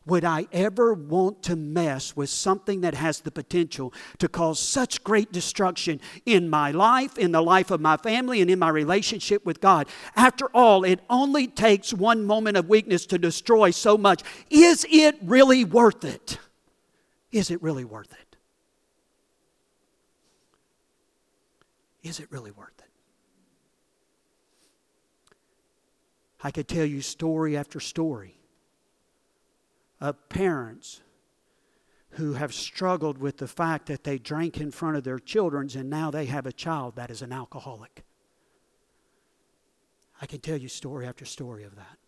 would 0.04 0.24
I 0.24 0.46
ever 0.52 0.94
want 0.94 1.44
to 1.44 1.56
mess 1.56 2.16
with 2.16 2.28
something 2.28 2.80
that 2.80 2.94
has 2.94 3.20
the 3.20 3.30
potential 3.30 3.92
to 4.18 4.28
cause 4.28 4.58
such 4.58 5.04
great 5.04 5.30
destruction 5.30 6.00
in 6.26 6.50
my 6.50 6.72
life, 6.72 7.18
in 7.18 7.30
the 7.32 7.42
life 7.42 7.70
of 7.70 7.80
my 7.80 7.96
family, 7.96 8.40
and 8.40 8.50
in 8.50 8.58
my 8.58 8.68
relationship 8.68 9.46
with 9.46 9.60
God? 9.60 9.86
After 10.16 10.46
all, 10.46 10.82
it 10.84 11.00
only 11.08 11.46
takes 11.46 11.92
one 11.92 12.24
moment 12.24 12.56
of 12.56 12.68
weakness 12.68 13.06
to 13.06 13.18
destroy 13.18 13.70
so 13.70 13.96
much. 13.96 14.22
Is 14.50 14.84
it 14.90 15.16
really 15.22 15.64
worth 15.64 16.04
it? 16.04 16.38
Is 17.30 17.50
it 17.50 17.62
really 17.62 17.84
worth 17.84 18.12
it? 18.12 18.36
Is 22.02 22.18
it 22.18 22.26
really 22.32 22.50
worth 22.50 22.78
it? 22.80 22.90
I 26.42 26.50
could 26.50 26.68
tell 26.68 26.84
you 26.84 27.00
story 27.00 27.56
after 27.56 27.78
story 27.78 28.36
of 30.00 30.28
parents 30.28 31.00
who 32.10 32.34
have 32.34 32.52
struggled 32.52 33.18
with 33.18 33.38
the 33.38 33.48
fact 33.48 33.86
that 33.86 34.04
they 34.04 34.18
drank 34.18 34.60
in 34.60 34.70
front 34.70 34.96
of 34.96 35.04
their 35.04 35.18
children 35.18 35.70
and 35.74 35.88
now 35.88 36.10
they 36.10 36.26
have 36.26 36.46
a 36.46 36.52
child 36.52 36.96
that 36.96 37.10
is 37.10 37.22
an 37.22 37.32
alcoholic. 37.32 38.04
I 40.20 40.26
can 40.26 40.40
tell 40.40 40.56
you 40.56 40.68
story 40.68 41.06
after 41.06 41.24
story 41.24 41.64
of 41.64 41.76
that. 41.76 41.98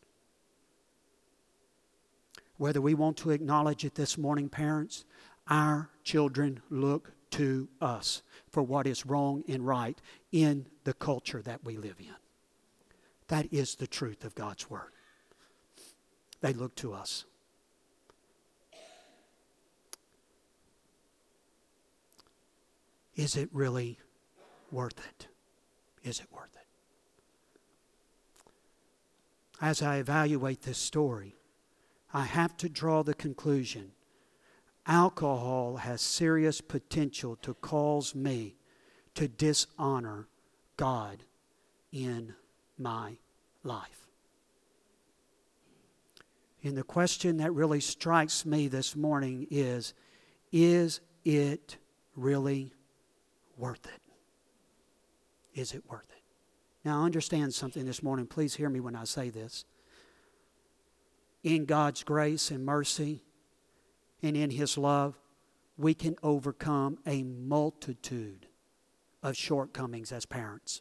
Whether 2.56 2.80
we 2.80 2.94
want 2.94 3.16
to 3.18 3.30
acknowledge 3.30 3.84
it 3.84 3.94
this 3.94 4.18
morning, 4.18 4.48
parents, 4.48 5.04
our 5.48 5.90
children 6.02 6.60
look 6.70 7.12
to 7.32 7.68
us 7.80 8.22
for 8.48 8.62
what 8.62 8.86
is 8.86 9.06
wrong 9.06 9.42
and 9.48 9.66
right 9.66 10.00
in 10.30 10.66
the 10.84 10.94
culture 10.94 11.42
that 11.42 11.64
we 11.64 11.76
live 11.76 11.96
in. 11.98 12.14
That 13.28 13.52
is 13.52 13.76
the 13.76 13.86
truth 13.86 14.24
of 14.24 14.34
God's 14.34 14.68
Word. 14.68 14.92
They 16.40 16.52
look 16.52 16.74
to 16.76 16.92
us. 16.92 17.24
Is 23.16 23.36
it 23.36 23.48
really 23.52 23.98
worth 24.70 24.98
it? 24.98 25.28
Is 26.02 26.20
it 26.20 26.26
worth 26.32 26.54
it? 26.54 26.66
As 29.60 29.80
I 29.80 29.96
evaluate 29.98 30.62
this 30.62 30.78
story, 30.78 31.36
I 32.12 32.24
have 32.24 32.56
to 32.58 32.68
draw 32.68 33.02
the 33.02 33.14
conclusion 33.14 33.92
alcohol 34.86 35.76
has 35.76 36.00
serious 36.00 36.60
potential 36.60 37.36
to 37.36 37.54
cause 37.54 38.14
me 38.14 38.56
to 39.14 39.28
dishonor 39.28 40.28
God 40.76 41.24
in 41.92 42.34
my 42.78 43.16
life. 43.62 44.08
And 46.62 46.76
the 46.76 46.82
question 46.82 47.36
that 47.38 47.52
really 47.52 47.80
strikes 47.80 48.46
me 48.46 48.68
this 48.68 48.96
morning 48.96 49.46
is 49.50 49.92
Is 50.50 51.00
it 51.24 51.76
really 52.16 52.72
worth 53.56 53.86
it? 53.86 54.00
Is 55.58 55.72
it 55.74 55.84
worth 55.88 56.10
it? 56.10 56.22
Now, 56.84 57.04
understand 57.04 57.54
something 57.54 57.84
this 57.84 58.02
morning. 58.02 58.26
Please 58.26 58.54
hear 58.54 58.68
me 58.68 58.80
when 58.80 58.96
I 58.96 59.04
say 59.04 59.30
this. 59.30 59.64
In 61.42 61.66
God's 61.66 62.02
grace 62.02 62.50
and 62.50 62.64
mercy 62.64 63.22
and 64.22 64.36
in 64.36 64.50
His 64.50 64.78
love, 64.78 65.18
we 65.76 65.92
can 65.92 66.16
overcome 66.22 66.98
a 67.06 67.22
multitude 67.22 68.46
of 69.22 69.36
shortcomings 69.36 70.12
as 70.12 70.24
parents. 70.24 70.80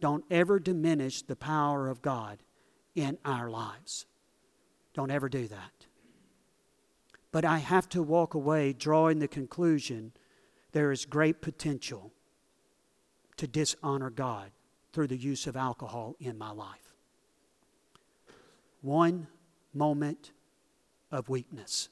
Don't 0.00 0.24
ever 0.30 0.58
diminish 0.58 1.22
the 1.22 1.36
power 1.36 1.88
of 1.88 2.02
God 2.02 2.42
in 2.94 3.18
our 3.24 3.50
lives. 3.50 4.06
Don't 4.94 5.10
ever 5.10 5.28
do 5.28 5.48
that. 5.48 5.86
But 7.32 7.44
I 7.44 7.58
have 7.58 7.88
to 7.90 8.02
walk 8.02 8.34
away 8.34 8.72
drawing 8.72 9.18
the 9.18 9.28
conclusion 9.28 10.12
there 10.72 10.92
is 10.92 11.04
great 11.04 11.40
potential 11.40 12.12
to 13.36 13.46
dishonor 13.46 14.10
God 14.10 14.50
through 14.92 15.08
the 15.08 15.16
use 15.16 15.46
of 15.46 15.56
alcohol 15.56 16.16
in 16.20 16.38
my 16.38 16.50
life. 16.50 16.94
One 18.80 19.26
moment 19.74 20.32
of 21.10 21.28
weakness. 21.28 21.88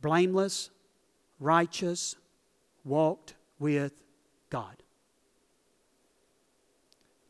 Blameless, 0.00 0.70
righteous, 1.40 2.16
walked 2.84 3.34
with 3.58 4.02
God 4.50 4.82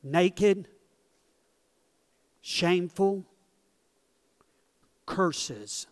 naked, 0.06 0.68
shameful, 2.40 3.24
curses 5.04 5.86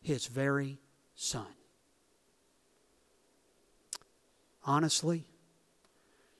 his 0.00 0.26
very 0.26 0.78
son. 1.14 1.46
Honestly, 4.64 5.24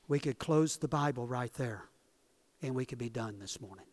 we 0.08 0.18
could 0.18 0.38
close 0.38 0.76
the 0.76 0.88
Bible 0.88 1.26
right 1.26 1.52
there 1.54 1.84
and 2.62 2.74
we 2.74 2.84
could 2.84 2.98
be 2.98 3.08
done 3.08 3.38
this 3.38 3.60
morning. 3.60 3.86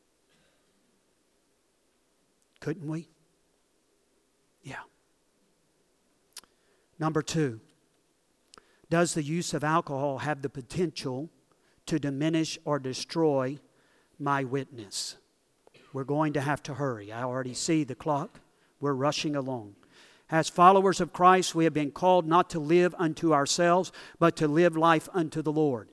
Couldn't 2.59 2.87
we? 2.87 3.07
Yeah. 4.63 4.83
Number 6.99 7.21
two, 7.21 7.61
does 8.89 9.13
the 9.13 9.23
use 9.23 9.53
of 9.53 9.63
alcohol 9.63 10.19
have 10.19 10.41
the 10.41 10.49
potential 10.49 11.29
to 11.89 11.99
diminish 11.99 12.57
or 12.65 12.79
destroy 12.79 13.59
my 14.17 14.43
witness? 14.43 15.17
We're 15.93 16.03
going 16.03 16.33
to 16.33 16.41
have 16.41 16.63
to 16.63 16.75
hurry. 16.75 17.11
I 17.11 17.23
already 17.23 17.53
see 17.53 17.83
the 17.83 17.95
clock. 17.95 18.39
We're 18.79 18.93
rushing 18.93 19.35
along. 19.35 19.75
As 20.31 20.47
followers 20.47 21.01
of 21.01 21.11
Christ, 21.11 21.55
we 21.55 21.63
have 21.63 21.73
been 21.73 21.91
called 21.91 22.27
not 22.27 22.49
to 22.51 22.59
live 22.59 22.93
unto 22.99 23.33
ourselves, 23.33 23.91
but 24.19 24.35
to 24.37 24.47
live 24.47 24.77
life 24.77 25.09
unto 25.13 25.41
the 25.41 25.51
Lord. 25.51 25.89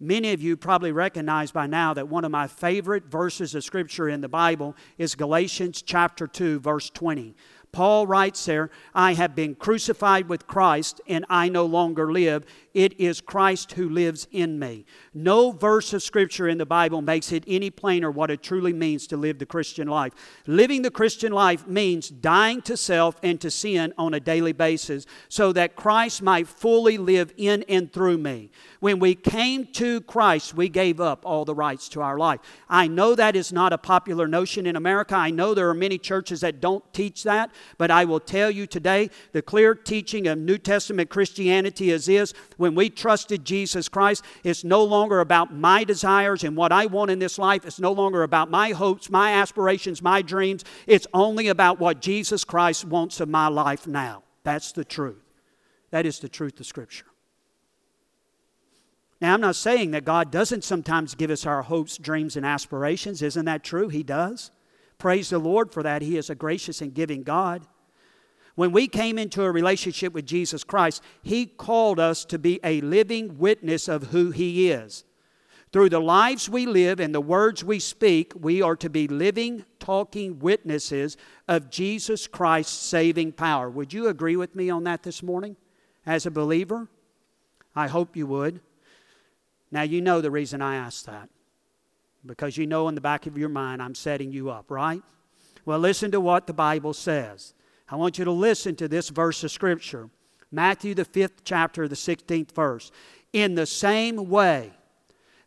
Many 0.00 0.32
of 0.32 0.42
you 0.42 0.56
probably 0.56 0.90
recognize 0.90 1.52
by 1.52 1.68
now 1.68 1.94
that 1.94 2.08
one 2.08 2.24
of 2.24 2.32
my 2.32 2.48
favorite 2.48 3.04
verses 3.04 3.54
of 3.54 3.62
Scripture 3.62 4.08
in 4.08 4.20
the 4.20 4.28
Bible 4.28 4.74
is 4.98 5.14
Galatians 5.14 5.82
chapter 5.82 6.26
2, 6.26 6.58
verse 6.58 6.90
20. 6.90 7.36
Paul 7.74 8.06
writes 8.06 8.44
there, 8.44 8.70
I 8.94 9.14
have 9.14 9.34
been 9.34 9.56
crucified 9.56 10.28
with 10.28 10.46
Christ, 10.46 11.00
and 11.08 11.26
I 11.28 11.48
no 11.48 11.66
longer 11.66 12.12
live. 12.12 12.46
It 12.72 12.98
is 13.00 13.20
Christ 13.20 13.72
who 13.72 13.88
lives 13.88 14.28
in 14.30 14.60
me. 14.60 14.84
No 15.12 15.50
verse 15.50 15.92
of 15.92 16.02
Scripture 16.02 16.48
in 16.48 16.58
the 16.58 16.66
Bible 16.66 17.02
makes 17.02 17.32
it 17.32 17.42
any 17.48 17.70
plainer 17.70 18.12
what 18.12 18.30
it 18.30 18.44
truly 18.44 18.72
means 18.72 19.08
to 19.08 19.16
live 19.16 19.40
the 19.40 19.46
Christian 19.46 19.88
life. 19.88 20.12
Living 20.46 20.82
the 20.82 20.90
Christian 20.90 21.32
life 21.32 21.66
means 21.66 22.08
dying 22.08 22.62
to 22.62 22.76
self 22.76 23.16
and 23.24 23.40
to 23.40 23.50
sin 23.50 23.92
on 23.98 24.14
a 24.14 24.20
daily 24.20 24.52
basis 24.52 25.04
so 25.28 25.52
that 25.52 25.74
Christ 25.74 26.22
might 26.22 26.46
fully 26.46 26.96
live 26.96 27.32
in 27.36 27.64
and 27.68 27.92
through 27.92 28.18
me. 28.18 28.50
When 28.78 29.00
we 29.00 29.16
came 29.16 29.66
to 29.72 30.00
Christ, 30.02 30.54
we 30.54 30.68
gave 30.68 31.00
up 31.00 31.26
all 31.26 31.44
the 31.44 31.54
rights 31.54 31.88
to 31.90 32.02
our 32.02 32.18
life. 32.18 32.40
I 32.68 32.86
know 32.86 33.16
that 33.16 33.34
is 33.34 33.52
not 33.52 33.72
a 33.72 33.78
popular 33.78 34.28
notion 34.28 34.66
in 34.66 34.76
America. 34.76 35.16
I 35.16 35.30
know 35.30 35.54
there 35.54 35.68
are 35.68 35.74
many 35.74 35.98
churches 35.98 36.40
that 36.42 36.60
don't 36.60 36.84
teach 36.92 37.24
that, 37.24 37.50
but 37.78 37.90
I 37.90 38.04
will 38.04 38.20
tell 38.20 38.50
you 38.50 38.66
today 38.66 39.10
the 39.32 39.42
clear 39.42 39.74
teaching 39.74 40.26
of 40.26 40.38
New 40.38 40.58
Testament 40.58 41.10
Christianity 41.10 41.90
is 41.90 42.06
this 42.06 42.32
when 42.56 42.74
we 42.74 42.90
trusted 42.90 43.44
Jesus 43.44 43.88
Christ, 43.88 44.24
it's 44.42 44.64
no 44.64 44.82
longer 44.84 45.20
about 45.20 45.54
my 45.54 45.84
desires 45.84 46.44
and 46.44 46.56
what 46.56 46.72
I 46.72 46.86
want 46.86 47.10
in 47.10 47.18
this 47.18 47.38
life. 47.38 47.64
It's 47.64 47.80
no 47.80 47.92
longer 47.92 48.22
about 48.22 48.50
my 48.50 48.70
hopes, 48.70 49.10
my 49.10 49.32
aspirations, 49.32 50.02
my 50.02 50.22
dreams. 50.22 50.64
It's 50.86 51.06
only 51.12 51.48
about 51.48 51.78
what 51.78 52.00
Jesus 52.00 52.44
Christ 52.44 52.84
wants 52.84 53.20
of 53.20 53.28
my 53.28 53.48
life 53.48 53.86
now. 53.86 54.22
That's 54.42 54.72
the 54.72 54.84
truth. 54.84 55.22
That 55.90 56.06
is 56.06 56.18
the 56.18 56.28
truth 56.28 56.58
of 56.60 56.66
Scripture. 56.66 57.06
Now, 59.20 59.32
I'm 59.32 59.40
not 59.40 59.56
saying 59.56 59.92
that 59.92 60.04
God 60.04 60.30
doesn't 60.30 60.64
sometimes 60.64 61.14
give 61.14 61.30
us 61.30 61.46
our 61.46 61.62
hopes, 61.62 61.96
dreams, 61.96 62.36
and 62.36 62.44
aspirations. 62.44 63.22
Isn't 63.22 63.46
that 63.46 63.64
true? 63.64 63.88
He 63.88 64.02
does. 64.02 64.50
Praise 64.98 65.30
the 65.30 65.38
Lord 65.38 65.72
for 65.72 65.82
that. 65.82 66.02
He 66.02 66.16
is 66.16 66.30
a 66.30 66.34
gracious 66.34 66.80
and 66.80 66.94
giving 66.94 67.22
God. 67.22 67.66
When 68.54 68.70
we 68.70 68.86
came 68.86 69.18
into 69.18 69.42
a 69.42 69.50
relationship 69.50 70.12
with 70.12 70.26
Jesus 70.26 70.62
Christ, 70.62 71.02
He 71.22 71.46
called 71.46 71.98
us 71.98 72.24
to 72.26 72.38
be 72.38 72.60
a 72.62 72.80
living 72.80 73.38
witness 73.38 73.88
of 73.88 74.08
who 74.08 74.30
He 74.30 74.70
is. 74.70 75.04
Through 75.72 75.88
the 75.88 76.00
lives 76.00 76.48
we 76.48 76.66
live 76.66 77.00
and 77.00 77.12
the 77.12 77.20
words 77.20 77.64
we 77.64 77.80
speak, 77.80 78.32
we 78.38 78.62
are 78.62 78.76
to 78.76 78.88
be 78.88 79.08
living, 79.08 79.64
talking 79.80 80.38
witnesses 80.38 81.16
of 81.48 81.68
Jesus 81.68 82.28
Christ's 82.28 82.76
saving 82.76 83.32
power. 83.32 83.68
Would 83.68 83.92
you 83.92 84.06
agree 84.06 84.36
with 84.36 84.54
me 84.54 84.70
on 84.70 84.84
that 84.84 85.02
this 85.02 85.20
morning 85.20 85.56
as 86.06 86.26
a 86.26 86.30
believer? 86.30 86.86
I 87.74 87.88
hope 87.88 88.14
you 88.14 88.28
would. 88.28 88.60
Now, 89.72 89.82
you 89.82 90.00
know 90.00 90.20
the 90.20 90.30
reason 90.30 90.62
I 90.62 90.76
asked 90.76 91.06
that. 91.06 91.28
Because 92.26 92.56
you 92.56 92.66
know 92.66 92.88
in 92.88 92.94
the 92.94 93.00
back 93.00 93.26
of 93.26 93.36
your 93.36 93.48
mind 93.48 93.82
I'm 93.82 93.94
setting 93.94 94.32
you 94.32 94.50
up, 94.50 94.70
right? 94.70 95.02
Well, 95.64 95.78
listen 95.78 96.10
to 96.12 96.20
what 96.20 96.46
the 96.46 96.52
Bible 96.52 96.92
says. 96.94 97.54
I 97.88 97.96
want 97.96 98.18
you 98.18 98.24
to 98.24 98.32
listen 98.32 98.76
to 98.76 98.88
this 98.88 99.08
verse 99.08 99.44
of 99.44 99.50
Scripture 99.50 100.10
Matthew, 100.50 100.94
the 100.94 101.04
fifth 101.04 101.42
chapter, 101.44 101.88
the 101.88 101.96
16th 101.96 102.52
verse. 102.52 102.92
In 103.32 103.56
the 103.56 103.66
same 103.66 104.28
way, 104.28 104.72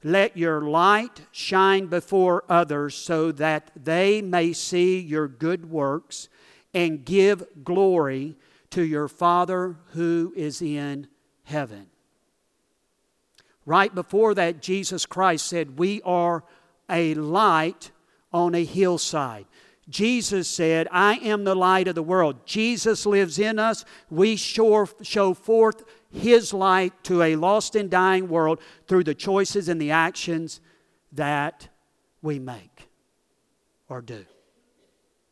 let 0.04 0.36
your 0.36 0.62
light 0.62 1.22
shine 1.32 1.88
before 1.88 2.44
others 2.50 2.94
so 2.94 3.32
that 3.34 3.72
they 3.76 4.22
may 4.22 4.52
see 4.54 5.00
your 5.00 5.28
good 5.28 5.70
works 5.70 6.28
and 6.74 7.06
give 7.06 7.44
glory 7.64 8.36
to 8.72 8.84
your 8.84 9.08
Father 9.08 9.78
who 9.94 10.34
is 10.36 10.62
in 10.62 11.08
heaven. 11.44 11.88
Right 13.66 13.94
before 13.94 14.34
that, 14.36 14.62
Jesus 14.62 15.06
Christ 15.06 15.48
said, 15.48 15.78
We 15.78 16.02
are 16.04 16.44
a 16.90 17.14
light 17.16 17.92
on 18.32 18.56
a 18.56 18.64
hillside. 18.64 19.46
Jesus 19.90 20.50
said, 20.50 20.88
I 20.92 21.16
am 21.16 21.44
the 21.44 21.56
light 21.56 21.88
of 21.88 21.96
the 21.96 22.04
world. 22.04 22.46
Jesus 22.46 23.06
lives 23.06 23.40
in 23.40 23.58
us. 23.58 23.86
We 24.10 24.36
show, 24.36 24.88
show 25.02 25.34
forth 25.34 25.84
His 26.12 26.54
light 26.54 27.04
to 27.06 27.22
a 27.22 27.38
lost 27.38 27.76
and 27.76 27.90
dying 27.90 28.28
world 28.28 28.60
through 28.88 29.06
the 29.06 29.16
choices 29.16 29.70
and 29.70 29.80
the 29.80 29.92
actions 29.92 30.60
that 31.14 31.70
we 32.22 32.38
make 32.38 32.90
or 33.88 34.02
do. 34.02 34.26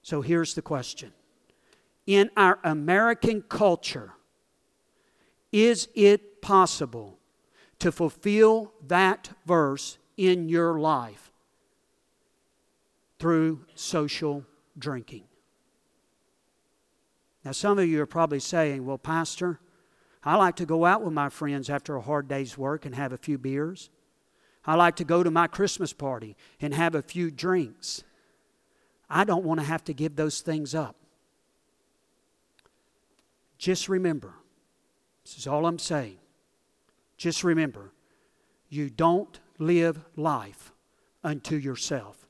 So 0.01 0.21
here's 0.21 0.53
the 0.53 0.61
question 0.61 1.11
In 2.05 2.29
our 2.37 2.59
American 2.63 3.41
culture, 3.41 4.13
is 5.51 5.89
it 5.95 6.41
possible 6.41 7.19
to 7.79 7.91
fulfill 7.91 8.71
that 8.87 9.31
verse 9.45 9.97
in 10.15 10.47
your 10.47 10.79
life 10.79 11.24
through 13.19 13.65
social 13.75 14.45
drinking. 14.77 15.23
Now, 17.43 17.51
some 17.51 17.77
of 17.77 17.87
you 17.87 18.01
are 18.01 18.07
probably 18.07 18.39
saying, 18.39 18.85
Well, 18.85 18.97
Pastor, 18.97 19.59
I 20.23 20.35
like 20.35 20.55
to 20.55 20.65
go 20.65 20.85
out 20.85 21.03
with 21.03 21.13
my 21.13 21.29
friends 21.29 21.69
after 21.69 21.95
a 21.95 22.01
hard 22.01 22.27
day's 22.27 22.57
work 22.57 22.85
and 22.85 22.95
have 22.95 23.13
a 23.13 23.17
few 23.17 23.37
beers. 23.37 23.91
I 24.65 24.73
like 24.73 24.95
to 24.95 25.03
go 25.03 25.21
to 25.21 25.29
my 25.29 25.45
Christmas 25.45 25.93
party 25.93 26.35
and 26.59 26.73
have 26.73 26.95
a 26.95 27.03
few 27.03 27.29
drinks. 27.29 28.03
I 29.07 29.23
don't 29.23 29.45
want 29.45 29.59
to 29.59 29.65
have 29.65 29.83
to 29.83 29.93
give 29.93 30.15
those 30.15 30.41
things 30.41 30.73
up. 30.73 30.95
Just 33.59 33.87
remember, 33.87 34.33
this 35.23 35.37
is 35.37 35.45
all 35.45 35.67
I'm 35.67 35.79
saying. 35.79 36.17
Just 37.17 37.43
remember, 37.43 37.93
you 38.69 38.89
don't 38.89 39.39
live 39.59 40.03
life 40.15 40.73
unto 41.23 41.55
yourself. 41.55 42.24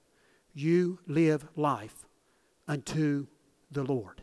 You 0.56 1.00
live 1.06 1.46
life 1.58 2.06
unto 2.68 3.28
the 3.70 3.84
Lord. 3.84 4.22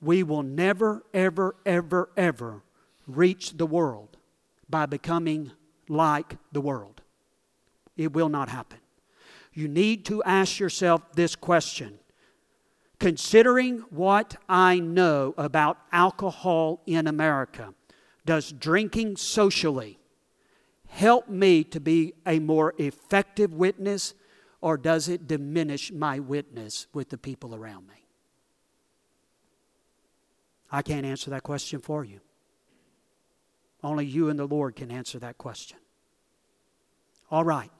We 0.00 0.22
will 0.24 0.42
never, 0.42 1.04
ever, 1.14 1.54
ever, 1.64 2.10
ever 2.16 2.62
reach 3.06 3.56
the 3.56 3.66
world 3.66 4.16
by 4.68 4.86
becoming 4.86 5.52
like 5.88 6.36
the 6.52 6.60
world. 6.60 7.00
It 7.96 8.12
will 8.12 8.28
not 8.28 8.48
happen. 8.48 8.78
You 9.52 9.68
need 9.68 10.04
to 10.06 10.22
ask 10.24 10.58
yourself 10.58 11.02
this 11.14 11.34
question 11.34 11.98
Considering 12.98 13.78
what 13.90 14.36
I 14.48 14.80
know 14.80 15.32
about 15.38 15.78
alcohol 15.92 16.82
in 16.84 17.06
America, 17.06 17.72
does 18.26 18.50
drinking 18.50 19.16
socially 19.16 19.97
help 20.88 21.28
me 21.28 21.64
to 21.64 21.80
be 21.80 22.14
a 22.26 22.38
more 22.38 22.74
effective 22.78 23.52
witness, 23.52 24.14
or 24.60 24.76
does 24.76 25.08
it 25.08 25.26
diminish 25.26 25.92
my 25.92 26.18
witness 26.18 26.86
with 26.92 27.10
the 27.10 27.18
people 27.18 27.54
around 27.54 27.86
me? 27.86 28.06
I 30.70 30.82
can't 30.82 31.06
answer 31.06 31.30
that 31.30 31.44
question 31.44 31.80
for 31.80 32.04
you. 32.04 32.20
Only 33.82 34.06
you 34.06 34.28
and 34.28 34.38
the 34.38 34.46
Lord 34.46 34.76
can 34.76 34.90
answer 34.90 35.18
that 35.20 35.38
question. 35.38 35.78
All 37.30 37.44
right. 37.44 37.70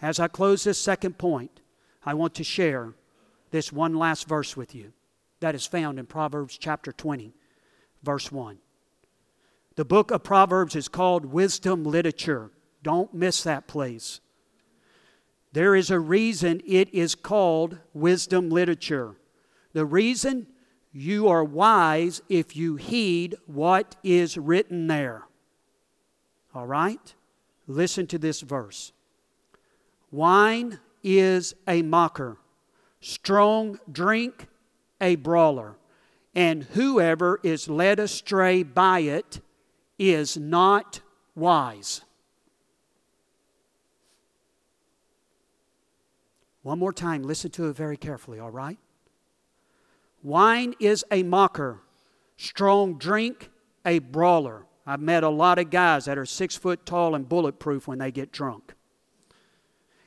As 0.00 0.18
I 0.18 0.28
close 0.28 0.64
this 0.64 0.78
second 0.78 1.18
point, 1.18 1.60
I 2.04 2.14
want 2.14 2.34
to 2.34 2.44
share 2.44 2.94
this 3.50 3.72
one 3.72 3.94
last 3.94 4.28
verse 4.28 4.56
with 4.56 4.74
you 4.74 4.92
that 5.40 5.54
is 5.54 5.66
found 5.66 5.98
in 5.98 6.06
Proverbs 6.06 6.58
chapter 6.58 6.92
20, 6.92 7.34
verse 8.02 8.32
1. 8.32 8.58
The 9.76 9.84
book 9.84 10.10
of 10.10 10.24
Proverbs 10.24 10.74
is 10.74 10.88
called 10.88 11.26
wisdom 11.26 11.84
literature. 11.84 12.50
Don't 12.82 13.12
miss 13.12 13.42
that, 13.42 13.66
place. 13.66 14.20
There 15.52 15.74
is 15.74 15.90
a 15.90 16.00
reason 16.00 16.62
it 16.66 16.92
is 16.94 17.14
called 17.14 17.78
wisdom 17.92 18.48
literature. 18.48 19.16
The 19.74 19.84
reason 19.84 20.46
you 20.92 21.28
are 21.28 21.44
wise 21.44 22.22
if 22.30 22.56
you 22.56 22.76
heed 22.76 23.36
what 23.44 23.96
is 24.02 24.38
written 24.38 24.86
there. 24.86 25.24
All 26.54 26.66
right? 26.66 27.14
Listen 27.66 28.06
to 28.06 28.18
this 28.18 28.40
verse. 28.40 28.92
Wine 30.10 30.78
is 31.02 31.54
a 31.68 31.82
mocker, 31.82 32.38
strong 33.00 33.78
drink 33.90 34.46
a 35.02 35.16
brawler, 35.16 35.76
and 36.34 36.64
whoever 36.64 37.40
is 37.42 37.68
led 37.68 37.98
astray 37.98 38.62
by 38.62 39.00
it 39.00 39.40
is 39.98 40.36
not 40.36 41.00
wise. 41.34 42.02
One 46.62 46.78
more 46.78 46.92
time, 46.92 47.22
listen 47.22 47.50
to 47.52 47.68
it 47.68 47.76
very 47.76 47.96
carefully, 47.96 48.40
all 48.40 48.50
right? 48.50 48.78
Wine 50.22 50.74
is 50.80 51.04
a 51.12 51.22
mocker, 51.22 51.80
strong 52.36 52.98
drink 52.98 53.50
a 53.84 54.00
brawler. 54.00 54.66
I've 54.84 55.00
met 55.00 55.22
a 55.22 55.28
lot 55.28 55.58
of 55.58 55.70
guys 55.70 56.04
that 56.06 56.18
are 56.18 56.26
six 56.26 56.56
foot 56.56 56.84
tall 56.84 57.14
and 57.14 57.28
bulletproof 57.28 57.86
when 57.86 57.98
they 57.98 58.10
get 58.10 58.32
drunk. 58.32 58.74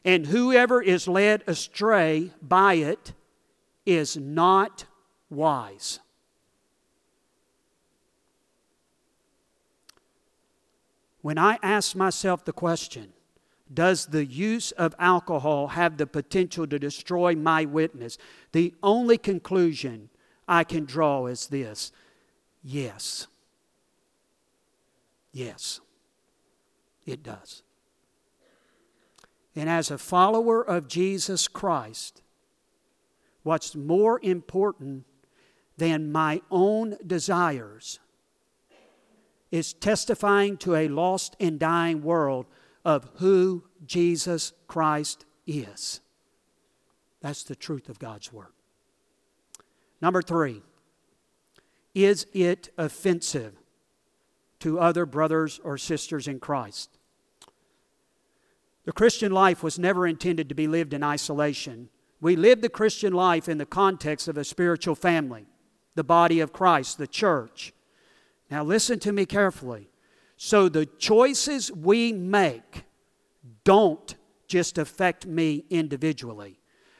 And 0.04 0.28
whoever 0.28 0.82
is 0.82 1.08
led 1.08 1.43
astray 1.47 2.32
by 2.41 2.75
it 2.75 3.13
is 3.86 4.17
not 4.17 4.86
wise. 5.30 5.99
When 11.21 11.38
I 11.38 11.60
ask 11.62 11.95
myself 11.95 12.45
the 12.45 12.53
question, 12.53 13.13
does 13.71 14.08
the 14.08 14.25
use 14.25 14.71
of 14.71 14.95
alcohol 14.97 15.69
have 15.69 15.97
the 15.97 16.08
potential 16.08 16.65
to 16.67 16.79
destroy 16.79 17.36
my 17.36 17.65
witness? 17.65 18.17
The 18.51 18.73
only 18.82 19.17
conclusion 19.17 20.10
I 20.47 20.63
can 20.63 20.86
draw 20.86 21.27
is 21.27 21.47
this 21.47 21.91
yes. 22.63 23.27
Yes, 25.32 25.79
it 27.05 27.21
does. 27.21 27.62
And 29.55 29.69
as 29.69 29.91
a 29.91 29.97
follower 29.97 30.62
of 30.63 30.88
Jesus 30.88 31.47
Christ, 31.47 32.23
what's 33.43 33.75
more 33.75 34.19
important 34.23 35.05
than 35.77 36.12
my 36.12 36.41
own 36.49 36.97
desires 37.05 37.99
is 39.51 39.73
testifying 39.73 40.57
to 40.57 40.75
a 40.75 40.88
lost 40.88 41.35
and 41.39 41.59
dying 41.59 42.03
world 42.03 42.45
of 42.85 43.09
who 43.15 43.63
Jesus 43.85 44.53
Christ 44.67 45.25
is. 45.47 46.01
That's 47.21 47.43
the 47.43 47.55
truth 47.55 47.89
of 47.89 47.99
God's 47.99 48.31
Word. 48.31 48.53
Number 50.01 50.21
three, 50.21 50.62
is 51.93 52.25
it 52.33 52.69
offensive 52.77 53.53
to 54.59 54.79
other 54.79 55.05
brothers 55.05 55.59
or 55.63 55.77
sisters 55.77 56.27
in 56.27 56.39
Christ? 56.39 56.97
The 58.85 58.93
Christian 58.93 59.31
life 59.31 59.62
was 59.62 59.77
never 59.77 60.07
intended 60.07 60.49
to 60.49 60.55
be 60.55 60.67
lived 60.67 60.93
in 60.93 61.03
isolation. 61.03 61.89
We 62.21 62.35
live 62.35 62.62
the 62.62 62.69
Christian 62.69 63.13
life 63.13 63.49
in 63.49 63.57
the 63.57 63.65
context 63.65 64.27
of 64.27 64.38
a 64.38 64.43
spiritual 64.43 64.95
family, 64.95 65.45
the 65.95 66.03
body 66.03 66.39
of 66.39 66.53
Christ, 66.53 66.97
the 66.97 67.07
church. 67.07 67.73
Now, 68.49 68.63
listen 68.63 68.99
to 68.99 69.12
me 69.12 69.25
carefully. 69.25 69.89
So 70.38 70.69
the 70.69 70.85
choices 70.85 71.71
we 71.71 72.13
make 72.13 72.83
don't 73.63 74.15
just 74.47 74.77
affect 74.77 75.25
me 75.25 75.65
individually, 75.69 76.59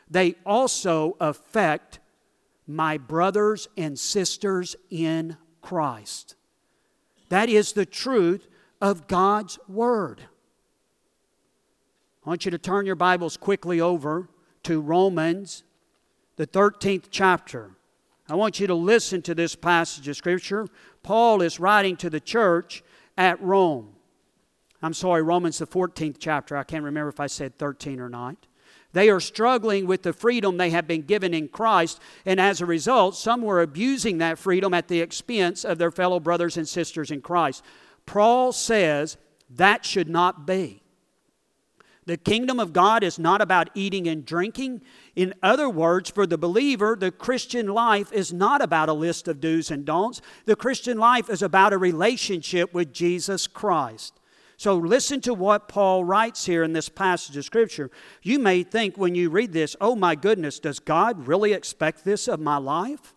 they 0.09 0.35
also 0.45 1.15
affect 1.19 1.99
my 2.67 2.97
brothers 2.97 3.67
and 3.77 3.97
sisters 3.97 4.75
in 4.91 5.38
Christ. 5.62 6.35
That 7.29 7.49
is 7.49 7.73
the 7.73 7.85
truth 7.85 8.47
of 8.81 9.07
God's 9.07 9.57
Word. 9.67 10.21
I 12.25 12.29
want 12.29 12.45
you 12.45 12.51
to 12.51 12.57
turn 12.57 12.85
your 12.85 12.95
Bibles 12.95 13.38
quickly 13.38 13.81
over 13.81 14.29
to 14.63 14.81
Romans, 14.81 15.63
the 16.35 16.45
13th 16.45 17.05
chapter. 17.09 17.71
I 18.27 18.35
want 18.35 18.59
you 18.59 18.67
to 18.67 18.75
listen 18.75 19.23
to 19.23 19.33
this 19.33 19.55
passage 19.55 20.07
of 20.07 20.15
Scripture. 20.15 20.67
Paul 21.03 21.41
is 21.41 21.59
writing 21.59 21.97
to 21.97 22.09
the 22.09 22.19
church 22.19 22.83
at 23.17 23.41
Rome. 23.41 23.95
I'm 24.81 24.93
sorry, 24.93 25.21
Romans, 25.21 25.57
the 25.57 25.67
14th 25.67 26.17
chapter. 26.19 26.55
I 26.55 26.63
can't 26.63 26.83
remember 26.83 27.09
if 27.09 27.19
I 27.19 27.27
said 27.27 27.57
13 27.57 27.99
or 27.99 28.09
not. 28.09 28.47
They 28.91 29.09
are 29.09 29.19
struggling 29.19 29.85
with 29.85 30.01
the 30.01 30.13
freedom 30.13 30.57
they 30.57 30.71
have 30.71 30.88
been 30.88 31.03
given 31.03 31.33
in 31.33 31.47
Christ, 31.47 31.99
and 32.25 32.39
as 32.39 32.59
a 32.59 32.65
result, 32.65 33.15
some 33.15 33.41
were 33.41 33.62
abusing 33.62 34.17
that 34.17 34.39
freedom 34.39 34.73
at 34.73 34.88
the 34.88 35.01
expense 35.01 35.63
of 35.63 35.77
their 35.77 35.91
fellow 35.91 36.19
brothers 36.19 36.57
and 36.57 36.67
sisters 36.67 37.12
in 37.12 37.21
Christ. 37.21 37.63
Paul 38.05 38.51
says 38.51 39.17
that 39.51 39.85
should 39.85 40.09
not 40.09 40.47
be. 40.47 40.81
The 42.05 42.17
kingdom 42.17 42.59
of 42.59 42.73
God 42.73 43.03
is 43.03 43.19
not 43.19 43.41
about 43.41 43.69
eating 43.75 44.07
and 44.07 44.25
drinking. 44.25 44.81
In 45.19 45.34
other 45.43 45.69
words, 45.69 46.10
for 46.10 46.25
the 46.25 46.38
believer, 46.38 46.95
the 46.97 47.12
Christian 47.12 47.67
life 47.67 48.13
is 48.13 48.32
not 48.32 48.62
about 48.62 48.88
a 48.88 48.93
list 48.93 49.27
of 49.27 49.41
do's 49.41 49.69
and 49.69 49.84
don'ts. 49.84 50.21
The 50.45 50.55
Christian 50.55 50.97
life 50.97 51.29
is 51.29 51.41
about 51.41 51.73
a 51.73 51.77
relationship 51.77 52.73
with 52.73 52.93
Jesus 52.93 53.45
Christ. 53.45 54.17
So 54.55 54.77
listen 54.77 55.19
to 55.21 55.34
what 55.34 55.67
Paul 55.67 56.05
writes 56.05 56.45
here 56.45 56.63
in 56.63 56.71
this 56.71 56.88
passage 56.88 57.36
of 57.36 57.43
Scripture. 57.43 57.91
You 58.23 58.39
may 58.39 58.63
think 58.63 58.97
when 58.97 59.13
you 59.13 59.29
read 59.29 59.51
this, 59.51 59.75
oh 59.82 59.93
my 59.93 60.15
goodness, 60.15 60.58
does 60.58 60.79
God 60.79 61.27
really 61.27 61.51
expect 61.51 62.05
this 62.05 62.29
of 62.29 62.39
my 62.39 62.55
life? 62.55 63.13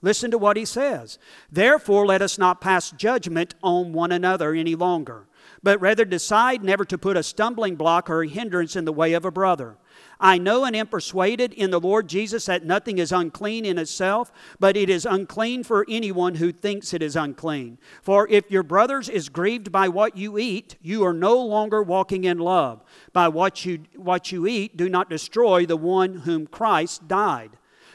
Listen 0.00 0.30
to 0.30 0.38
what 0.38 0.56
he 0.56 0.64
says. 0.64 1.18
Therefore, 1.52 2.06
let 2.06 2.22
us 2.22 2.38
not 2.38 2.62
pass 2.62 2.90
judgment 2.92 3.54
on 3.62 3.92
one 3.92 4.10
another 4.10 4.54
any 4.54 4.74
longer 4.74 5.26
but 5.62 5.80
rather 5.80 6.04
decide 6.04 6.62
never 6.62 6.84
to 6.84 6.98
put 6.98 7.16
a 7.16 7.22
stumbling 7.22 7.76
block 7.76 8.08
or 8.08 8.22
a 8.22 8.28
hindrance 8.28 8.76
in 8.76 8.84
the 8.84 8.92
way 8.92 9.14
of 9.14 9.24
a 9.24 9.30
brother. 9.30 9.76
I 10.18 10.38
know 10.38 10.64
and 10.64 10.74
am 10.74 10.86
persuaded 10.86 11.52
in 11.52 11.70
the 11.70 11.80
Lord 11.80 12.08
Jesus 12.08 12.46
that 12.46 12.64
nothing 12.64 12.98
is 12.98 13.12
unclean 13.12 13.64
in 13.64 13.78
itself, 13.78 14.32
but 14.58 14.76
it 14.76 14.88
is 14.88 15.04
unclean 15.04 15.62
for 15.62 15.84
anyone 15.88 16.36
who 16.36 16.52
thinks 16.52 16.94
it 16.94 17.02
is 17.02 17.16
unclean. 17.16 17.78
For 18.02 18.26
if 18.28 18.50
your 18.50 18.62
brothers 18.62 19.08
is 19.08 19.28
grieved 19.28 19.70
by 19.70 19.88
what 19.88 20.16
you 20.16 20.38
eat, 20.38 20.76
you 20.80 21.04
are 21.04 21.12
no 21.12 21.38
longer 21.38 21.82
walking 21.82 22.24
in 22.24 22.38
love. 22.38 22.82
By 23.12 23.28
what 23.28 23.64
you, 23.64 23.84
what 23.94 24.32
you 24.32 24.46
eat, 24.46 24.76
do 24.76 24.88
not 24.88 25.10
destroy 25.10 25.66
the 25.66 25.76
one 25.76 26.20
whom 26.20 26.46
Christ 26.46 27.06
died. 27.08 27.50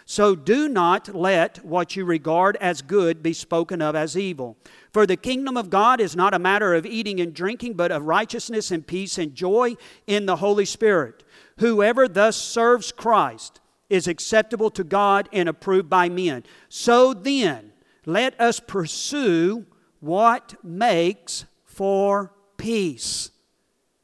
So 0.06 0.36
do 0.36 0.68
not 0.68 1.16
let 1.16 1.64
what 1.64 1.96
you 1.96 2.04
regard 2.04 2.58
as 2.58 2.82
good 2.82 3.24
be 3.24 3.32
spoken 3.32 3.82
of 3.82 3.96
as 3.96 4.18
evil. 4.18 4.58
For 4.92 5.06
the 5.06 5.16
kingdom 5.16 5.56
of 5.56 5.70
God 5.70 6.02
is 6.02 6.18
not 6.18 6.34
a 6.34 6.40
matter 6.40 6.74
of 6.74 6.86
eating 6.86 7.22
and 7.22 7.34
drinking, 7.34 7.76
but 7.76 7.92
of 7.92 8.04
righteousness 8.04 8.72
and 8.72 8.86
peace 8.86 9.18
and 9.18 9.34
joy 9.34 9.78
in 10.08 10.26
the 10.26 10.36
Holy 10.36 10.66
Spirit. 10.66 11.24
Whoever 11.62 12.08
thus 12.08 12.36
serves 12.36 12.92
Christ 12.92 13.60
is 13.88 14.08
acceptable 14.08 14.72
to 14.72 14.84
God 14.84 15.30
and 15.32 15.48
approved 15.48 15.92
by 15.92 16.10
men. 16.10 16.44
So 16.70 17.14
then, 17.14 17.72
let 18.04 18.40
us 18.42 18.60
pursue 18.60 19.68
what 20.00 20.56
makes 20.64 21.46
for 21.64 22.34
peace 22.58 23.30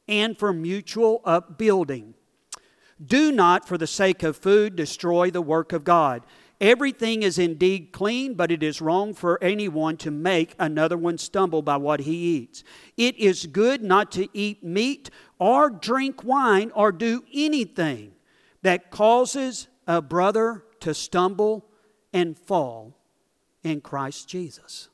and 0.07 0.37
for 0.37 0.53
mutual 0.53 1.19
upbuilding. 1.25 2.13
Do 3.03 3.31
not, 3.31 3.67
for 3.67 3.79
the 3.79 3.87
sake 3.87 4.21
of 4.21 4.37
food, 4.37 4.75
destroy 4.75 5.31
the 5.31 5.41
work 5.41 5.73
of 5.73 5.83
God. 5.83 6.27
Everything 6.59 7.21
is 7.21 7.37
indeed 7.37 7.91
clean, 7.91 8.33
but 8.33 8.51
it 8.51 8.63
is 8.63 8.81
wrong 8.81 9.13
for 9.13 9.41
anyone 9.43 9.95
to 9.97 10.09
make 10.09 10.55
another 10.57 10.97
one 10.97 11.19
stumble 11.19 11.61
by 11.61 11.77
what 11.77 12.01
he 12.01 12.15
eats. 12.15 12.63
It 12.95 13.15
is 13.17 13.45
good 13.45 13.83
not 13.83 14.11
to 14.13 14.27
eat 14.33 14.63
meat 14.63 15.11
or 15.37 15.69
drink 15.69 16.23
wine 16.23 16.71
or 16.73 16.91
do 16.91 17.23
anything 17.31 18.13
that 18.63 18.89
causes 18.89 19.67
a 19.85 20.01
brother 20.01 20.63
to 20.79 20.95
stumble 20.95 21.69
and 22.11 22.35
fall 22.35 22.97
in 23.63 23.81
Christ 23.81 24.27
Jesus. 24.27 24.89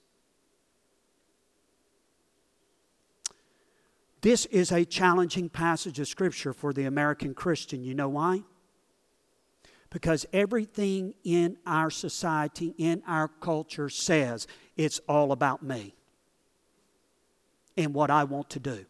This 4.19 4.45
is 4.47 4.71
a 4.71 4.85
challenging 4.85 5.49
passage 5.49 5.99
of 5.99 6.07
Scripture 6.07 6.53
for 6.53 6.73
the 6.73 6.85
American 6.85 7.33
Christian. 7.33 7.83
You 7.83 7.93
know 7.93 8.09
why? 8.09 8.43
Because 9.93 10.25
everything 10.33 11.13
in 11.23 11.55
our 11.67 11.91
society, 11.91 12.73
in 12.79 13.03
our 13.07 13.27
culture, 13.27 13.89
says 13.89 14.47
it's 14.75 14.99
all 15.07 15.31
about 15.31 15.61
me 15.61 15.93
and 17.77 17.93
what 17.93 18.09
I 18.09 18.23
want 18.23 18.49
to 18.49 18.59
do. 18.59 18.85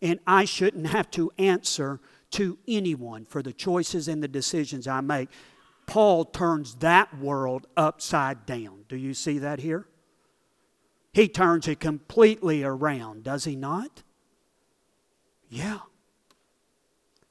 And 0.00 0.18
I 0.26 0.46
shouldn't 0.46 0.86
have 0.86 1.10
to 1.10 1.30
answer 1.36 2.00
to 2.30 2.56
anyone 2.66 3.26
for 3.26 3.42
the 3.42 3.52
choices 3.52 4.08
and 4.08 4.22
the 4.22 4.28
decisions 4.28 4.88
I 4.88 5.02
make. 5.02 5.28
Paul 5.86 6.24
turns 6.24 6.76
that 6.76 7.18
world 7.18 7.66
upside 7.76 8.46
down. 8.46 8.84
Do 8.88 8.96
you 8.96 9.12
see 9.12 9.38
that 9.40 9.60
here? 9.60 9.86
He 11.12 11.28
turns 11.28 11.68
it 11.68 11.80
completely 11.80 12.62
around, 12.62 13.24
does 13.24 13.44
he 13.44 13.56
not? 13.56 14.02
Yeah. 15.50 15.80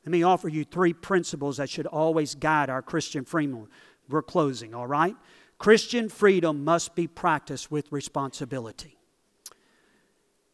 Let 0.08 0.12
me 0.12 0.24
offer 0.24 0.47
you 0.47 0.64
three 0.64 0.93
principles 0.93 1.58
that 1.58 1.70
should 1.70 1.86
always 1.86 2.34
guide 2.34 2.70
our 2.70 2.82
Christian 2.82 3.26
freedom. 3.26 3.68
We're 4.08 4.22
closing, 4.22 4.74
all 4.74 4.88
right? 4.88 5.18
Christian 5.58 6.08
freedom 6.08 6.64
must 6.64 6.95
be 6.95 7.08
practiced 7.08 7.70
with 7.70 7.91
responsibility. 7.91 8.97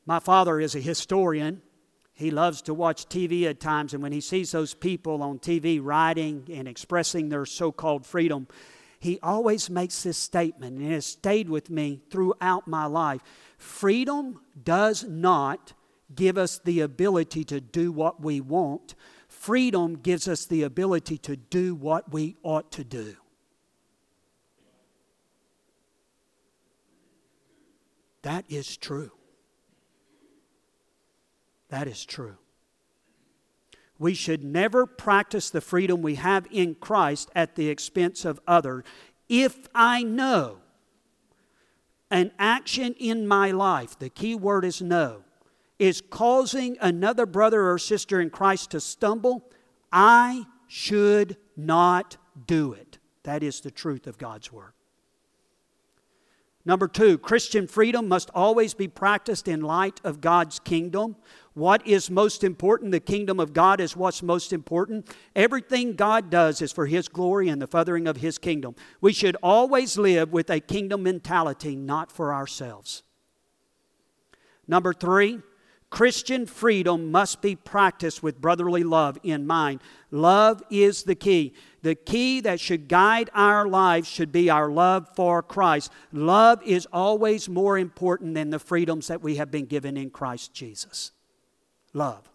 My 0.08 0.18
father 0.18 0.60
is 0.60 0.74
a 0.74 0.80
historian, 0.80 1.62
he 2.14 2.32
loves 2.32 2.64
to 2.64 2.74
watch 2.74 3.06
TV 3.06 3.44
at 3.44 3.60
times, 3.60 3.94
and 3.94 4.02
when 4.02 4.12
he 4.12 4.22
sees 4.22 4.54
those 4.54 4.74
people 4.74 5.22
on 5.22 5.38
TV 5.38 5.80
writing 5.80 6.50
and 6.52 6.68
expressing 6.68 7.30
their 7.30 7.46
so 7.46 7.72
called 7.72 8.08
freedom, 8.08 8.48
he 9.00 9.20
always 9.22 9.70
makes 9.70 10.02
this 10.02 10.18
statement, 10.18 10.78
and 10.78 10.88
it 10.88 10.96
has 10.96 11.06
stayed 11.06 11.48
with 11.48 11.70
me 11.70 12.02
throughout 12.10 12.68
my 12.68 12.86
life. 12.88 13.22
Freedom 13.60 14.42
does 14.64 15.04
not 15.04 15.74
give 16.16 16.40
us 16.40 16.58
the 16.58 16.80
ability 16.80 17.44
to 17.44 17.62
do 17.62 17.92
what 17.92 18.20
we 18.20 18.42
want, 18.42 18.96
freedom 19.44 19.96
gives 19.96 20.26
us 20.30 20.46
the 20.46 20.64
ability 20.64 21.18
to 21.18 21.36
do 21.36 21.76
what 21.76 22.14
we 22.14 22.38
ought 22.44 22.72
to 22.72 22.82
do. 22.82 23.14
That 28.22 28.46
is 28.48 28.78
true. 28.78 29.12
That 31.68 31.90
is 31.90 32.06
true. 32.06 32.38
We 34.00 34.14
should 34.14 34.46
never 34.46 34.86
practice 34.86 35.50
the 35.50 35.60
freedom 35.60 36.02
we 36.02 36.16
have 36.16 36.48
in 36.50 36.76
Christ 36.76 37.30
at 37.36 37.56
the 37.56 37.68
expense 37.68 38.24
of 38.24 38.40
others. 38.48 38.86
If 39.28 39.68
I 39.76 40.04
know 40.04 40.60
an 42.10 42.32
action 42.40 42.96
in 42.98 43.28
my 43.28 43.52
life, 43.52 44.00
the 44.00 44.10
key 44.10 44.36
word 44.36 44.64
is 44.64 44.82
know, 44.82 45.24
is 45.84 46.00
causing 46.00 46.78
another 46.80 47.26
brother 47.26 47.70
or 47.70 47.78
sister 47.78 48.22
in 48.22 48.30
Christ 48.30 48.72
to 48.72 48.80
stumble, 48.80 49.52
I 49.92 50.46
should 50.66 51.36
not 51.58 52.16
do 52.48 52.72
it. 52.72 53.00
That 53.24 53.44
is 53.44 53.60
the 53.60 53.70
truth 53.70 54.08
of 54.08 54.18
God's 54.18 54.50
Word. 54.50 54.72
Number 56.64 56.88
two, 56.88 57.18
Christian 57.18 57.68
freedom 57.68 58.08
must 58.08 58.30
always 58.34 58.74
be 58.74 58.88
practiced 58.88 59.50
in 59.50 59.60
light 59.60 60.00
of 60.06 60.22
God's 60.22 60.60
kingdom. 60.60 61.18
What 61.54 61.86
is 61.86 62.10
most 62.10 62.46
important? 62.46 62.94
The 62.94 63.02
kingdom 63.02 63.42
of 63.42 63.52
God 63.52 63.82
is 63.82 63.98
what's 63.98 64.24
most 64.24 64.54
important. 64.54 65.14
Everything 65.36 65.96
God 65.96 66.30
does 66.30 66.62
is 66.62 66.72
for 66.72 66.86
His 66.86 67.10
glory 67.10 67.50
and 67.50 67.62
the 67.62 67.68
furthering 67.68 68.08
of 68.08 68.16
His 68.16 68.38
kingdom. 68.38 68.76
We 69.02 69.12
should 69.12 69.36
always 69.44 69.98
live 69.98 70.32
with 70.32 70.50
a 70.50 70.62
kingdom 70.62 71.04
mentality, 71.04 71.76
not 71.76 72.10
for 72.10 72.34
ourselves. 72.34 73.04
Number 74.66 74.94
three, 74.94 75.42
Christian 75.94 76.48
freedom 76.48 77.12
must 77.12 77.40
be 77.40 77.56
practiced 77.56 78.24
with 78.24 78.42
brotherly 78.42 78.84
love 78.84 79.20
in 79.22 79.46
mind. 79.46 79.80
Love 80.10 80.64
is 80.72 81.04
the 81.04 81.14
key. 81.14 81.54
The 81.84 81.94
key 81.94 82.42
that 82.42 82.60
should 82.60 82.88
guide 82.88 83.30
our 83.36 83.68
lives 83.68 84.08
should 84.08 84.32
be 84.32 84.50
our 84.50 84.72
love 84.72 85.08
for 85.16 85.44
Christ. 85.44 85.92
Love 86.12 86.64
is 86.64 86.88
always 86.92 87.48
more 87.48 87.78
important 87.78 88.34
than 88.34 88.50
the 88.50 88.58
freedoms 88.58 89.06
that 89.06 89.22
we 89.22 89.36
have 89.36 89.52
been 89.52 89.68
given 89.68 89.96
in 89.96 90.10
Christ 90.10 90.52
Jesus. 90.52 91.12
Love. 91.94 92.28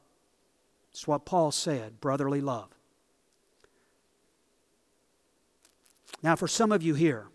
It's 0.92 1.08
what 1.08 1.26
Paul 1.26 1.50
said 1.50 2.00
brotherly 2.00 2.40
love. 2.40 2.68
Now, 6.22 6.36
for 6.36 6.46
some 6.46 6.70
of 6.70 6.84
you 6.84 6.94
here, 6.94 7.26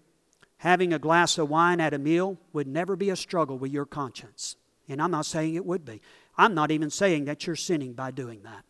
having 0.60 0.94
a 0.94 1.00
glass 1.00 1.38
of 1.38 1.50
wine 1.50 1.82
at 1.82 1.94
a 1.94 2.00
meal 2.00 2.38
would 2.54 2.68
never 2.68 2.96
be 2.96 3.10
a 3.10 3.18
struggle 3.18 3.58
with 3.58 3.74
your 3.74 3.86
conscience. 3.86 4.56
And 4.88 5.02
I'm 5.02 5.12
not 5.12 5.26
saying 5.26 5.56
it 5.56 5.66
would 5.66 5.86
be. 5.86 6.02
I'm 6.38 6.54
not 6.54 6.72
even 6.72 6.90
saying 6.90 7.26
that 7.26 7.46
you're 7.46 7.56
sinning 7.56 7.94
by 7.94 8.12
doing 8.12 8.44
that. 8.44 8.64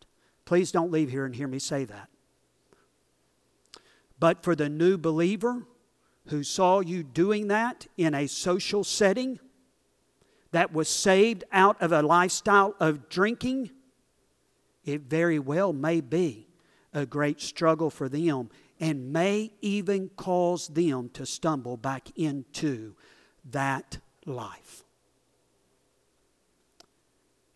Please 0.45 0.71
don't 0.71 0.91
leave 0.91 1.09
here 1.09 1.25
and 1.25 1.35
hear 1.35 1.47
me 1.47 1.59
say 1.59 1.85
that. 1.85 2.09
But 4.19 4.43
for 4.43 4.55
the 4.55 4.69
new 4.69 4.97
believer 4.97 5.65
who 6.27 6.43
saw 6.43 6.79
you 6.79 7.03
doing 7.03 7.47
that 7.47 7.87
in 7.97 8.13
a 8.13 8.27
social 8.27 8.83
setting 8.83 9.39
that 10.51 10.71
was 10.71 10.87
saved 10.87 11.43
out 11.51 11.81
of 11.81 11.91
a 11.91 12.01
lifestyle 12.01 12.75
of 12.79 13.09
drinking, 13.09 13.71
it 14.85 15.01
very 15.01 15.39
well 15.39 15.73
may 15.73 15.99
be 15.99 16.47
a 16.93 17.05
great 17.05 17.41
struggle 17.41 17.89
for 17.89 18.07
them 18.07 18.49
and 18.79 19.11
may 19.11 19.51
even 19.61 20.09
cause 20.09 20.67
them 20.67 21.09
to 21.09 21.25
stumble 21.25 21.77
back 21.77 22.09
into 22.15 22.95
that 23.51 23.97
life. 24.25 24.82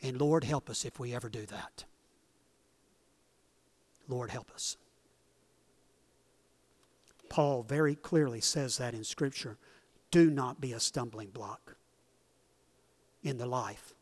And 0.08 0.22
Lord, 0.22 0.46
help 0.46 0.70
us 0.70 0.86
if 0.86 1.02
we 1.02 1.14
ever 1.14 1.28
do 1.28 1.46
that. 1.48 1.84
Lord, 4.08 4.32
help 4.32 4.50
us. 4.52 4.78
Paul 7.28 7.62
very 7.64 7.94
clearly 7.94 8.40
says 8.40 8.78
that 8.78 8.94
in 8.94 9.04
Scripture. 9.04 9.58
Do 10.10 10.30
not 10.30 10.62
be 10.62 10.72
a 10.72 10.80
stumbling 10.80 11.32
block 11.32 11.76
in 13.22 13.38
the 13.38 13.46
life 13.46 13.94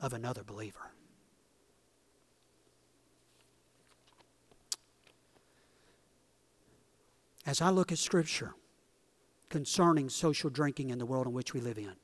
of 0.00 0.14
another 0.14 0.42
believer. 0.42 0.94
As 7.44 7.60
I 7.60 7.68
look 7.68 7.92
at 7.92 7.98
Scripture 7.98 8.54
concerning 9.50 10.08
social 10.08 10.48
drinking 10.48 10.88
in 10.88 10.96
the 10.96 11.04
world 11.04 11.26
in 11.26 11.34
which 11.34 11.52
we 11.52 11.60
live 11.60 11.76
in, 11.76 11.96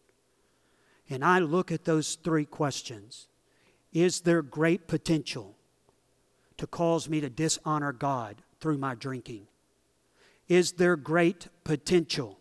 and 1.11 1.25
I 1.25 1.39
look 1.39 1.73
at 1.73 1.85
those 1.85 2.17
three 2.17 2.45
questions 2.45 3.29
Is 3.93 4.21
there 4.21 4.43
great 4.43 4.87
potential 4.87 5.57
to 6.57 6.67
cause 6.67 7.09
me 7.09 7.21
to 7.21 7.31
dishonor 7.31 7.93
God 7.93 8.43
through 8.61 8.79
my 8.79 8.95
drinking? 8.95 9.47
Is 10.49 10.73
there 10.73 10.97
great 10.97 11.49
potential 11.65 12.39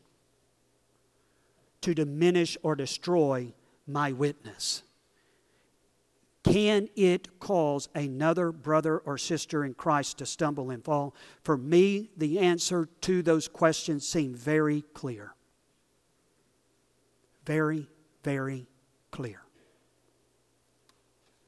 to 1.81 1.93
diminish 1.93 2.57
or 2.63 2.75
destroy 2.75 3.53
my 3.85 4.11
witness? 4.11 4.83
Can 6.43 6.87
it 6.95 7.39
cause 7.39 7.89
another 7.93 8.53
brother 8.53 8.99
or 8.99 9.17
sister 9.17 9.65
in 9.65 9.73
Christ 9.73 10.19
to 10.19 10.25
stumble 10.25 10.69
and 10.69 10.83
fall? 10.83 11.13
For 11.43 11.57
me, 11.57 12.09
the 12.15 12.39
answer 12.39 12.87
to 13.01 13.21
those 13.21 13.49
questions 13.49 14.07
seem 14.07 14.33
very 14.33 14.83
clear. 14.93 15.33
Very 17.45 17.87
very 18.27 18.67
clear. 19.09 19.39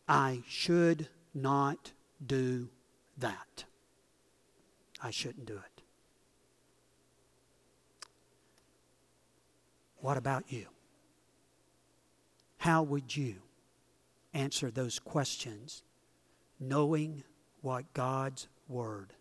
I 0.07 0.43
should 0.47 1.09
not 1.33 1.91
do 2.25 2.69
that. 3.17 3.65
I 5.03 5.11
shouldn't 5.11 5.45
do 5.45 5.57
it. 5.57 5.81
What 9.97 10.15
about 10.15 10.45
you? 10.47 10.67
How 12.59 12.81
would 12.81 13.13
you 13.13 13.41
answer 14.33 14.71
those 14.71 14.99
questions 14.99 15.83
knowing 16.61 17.25
what 17.59 17.91
God's 17.93 18.47
Word 18.69 19.11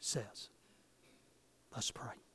says? 0.00 0.48
Let's 1.74 1.90
pray. 1.90 2.27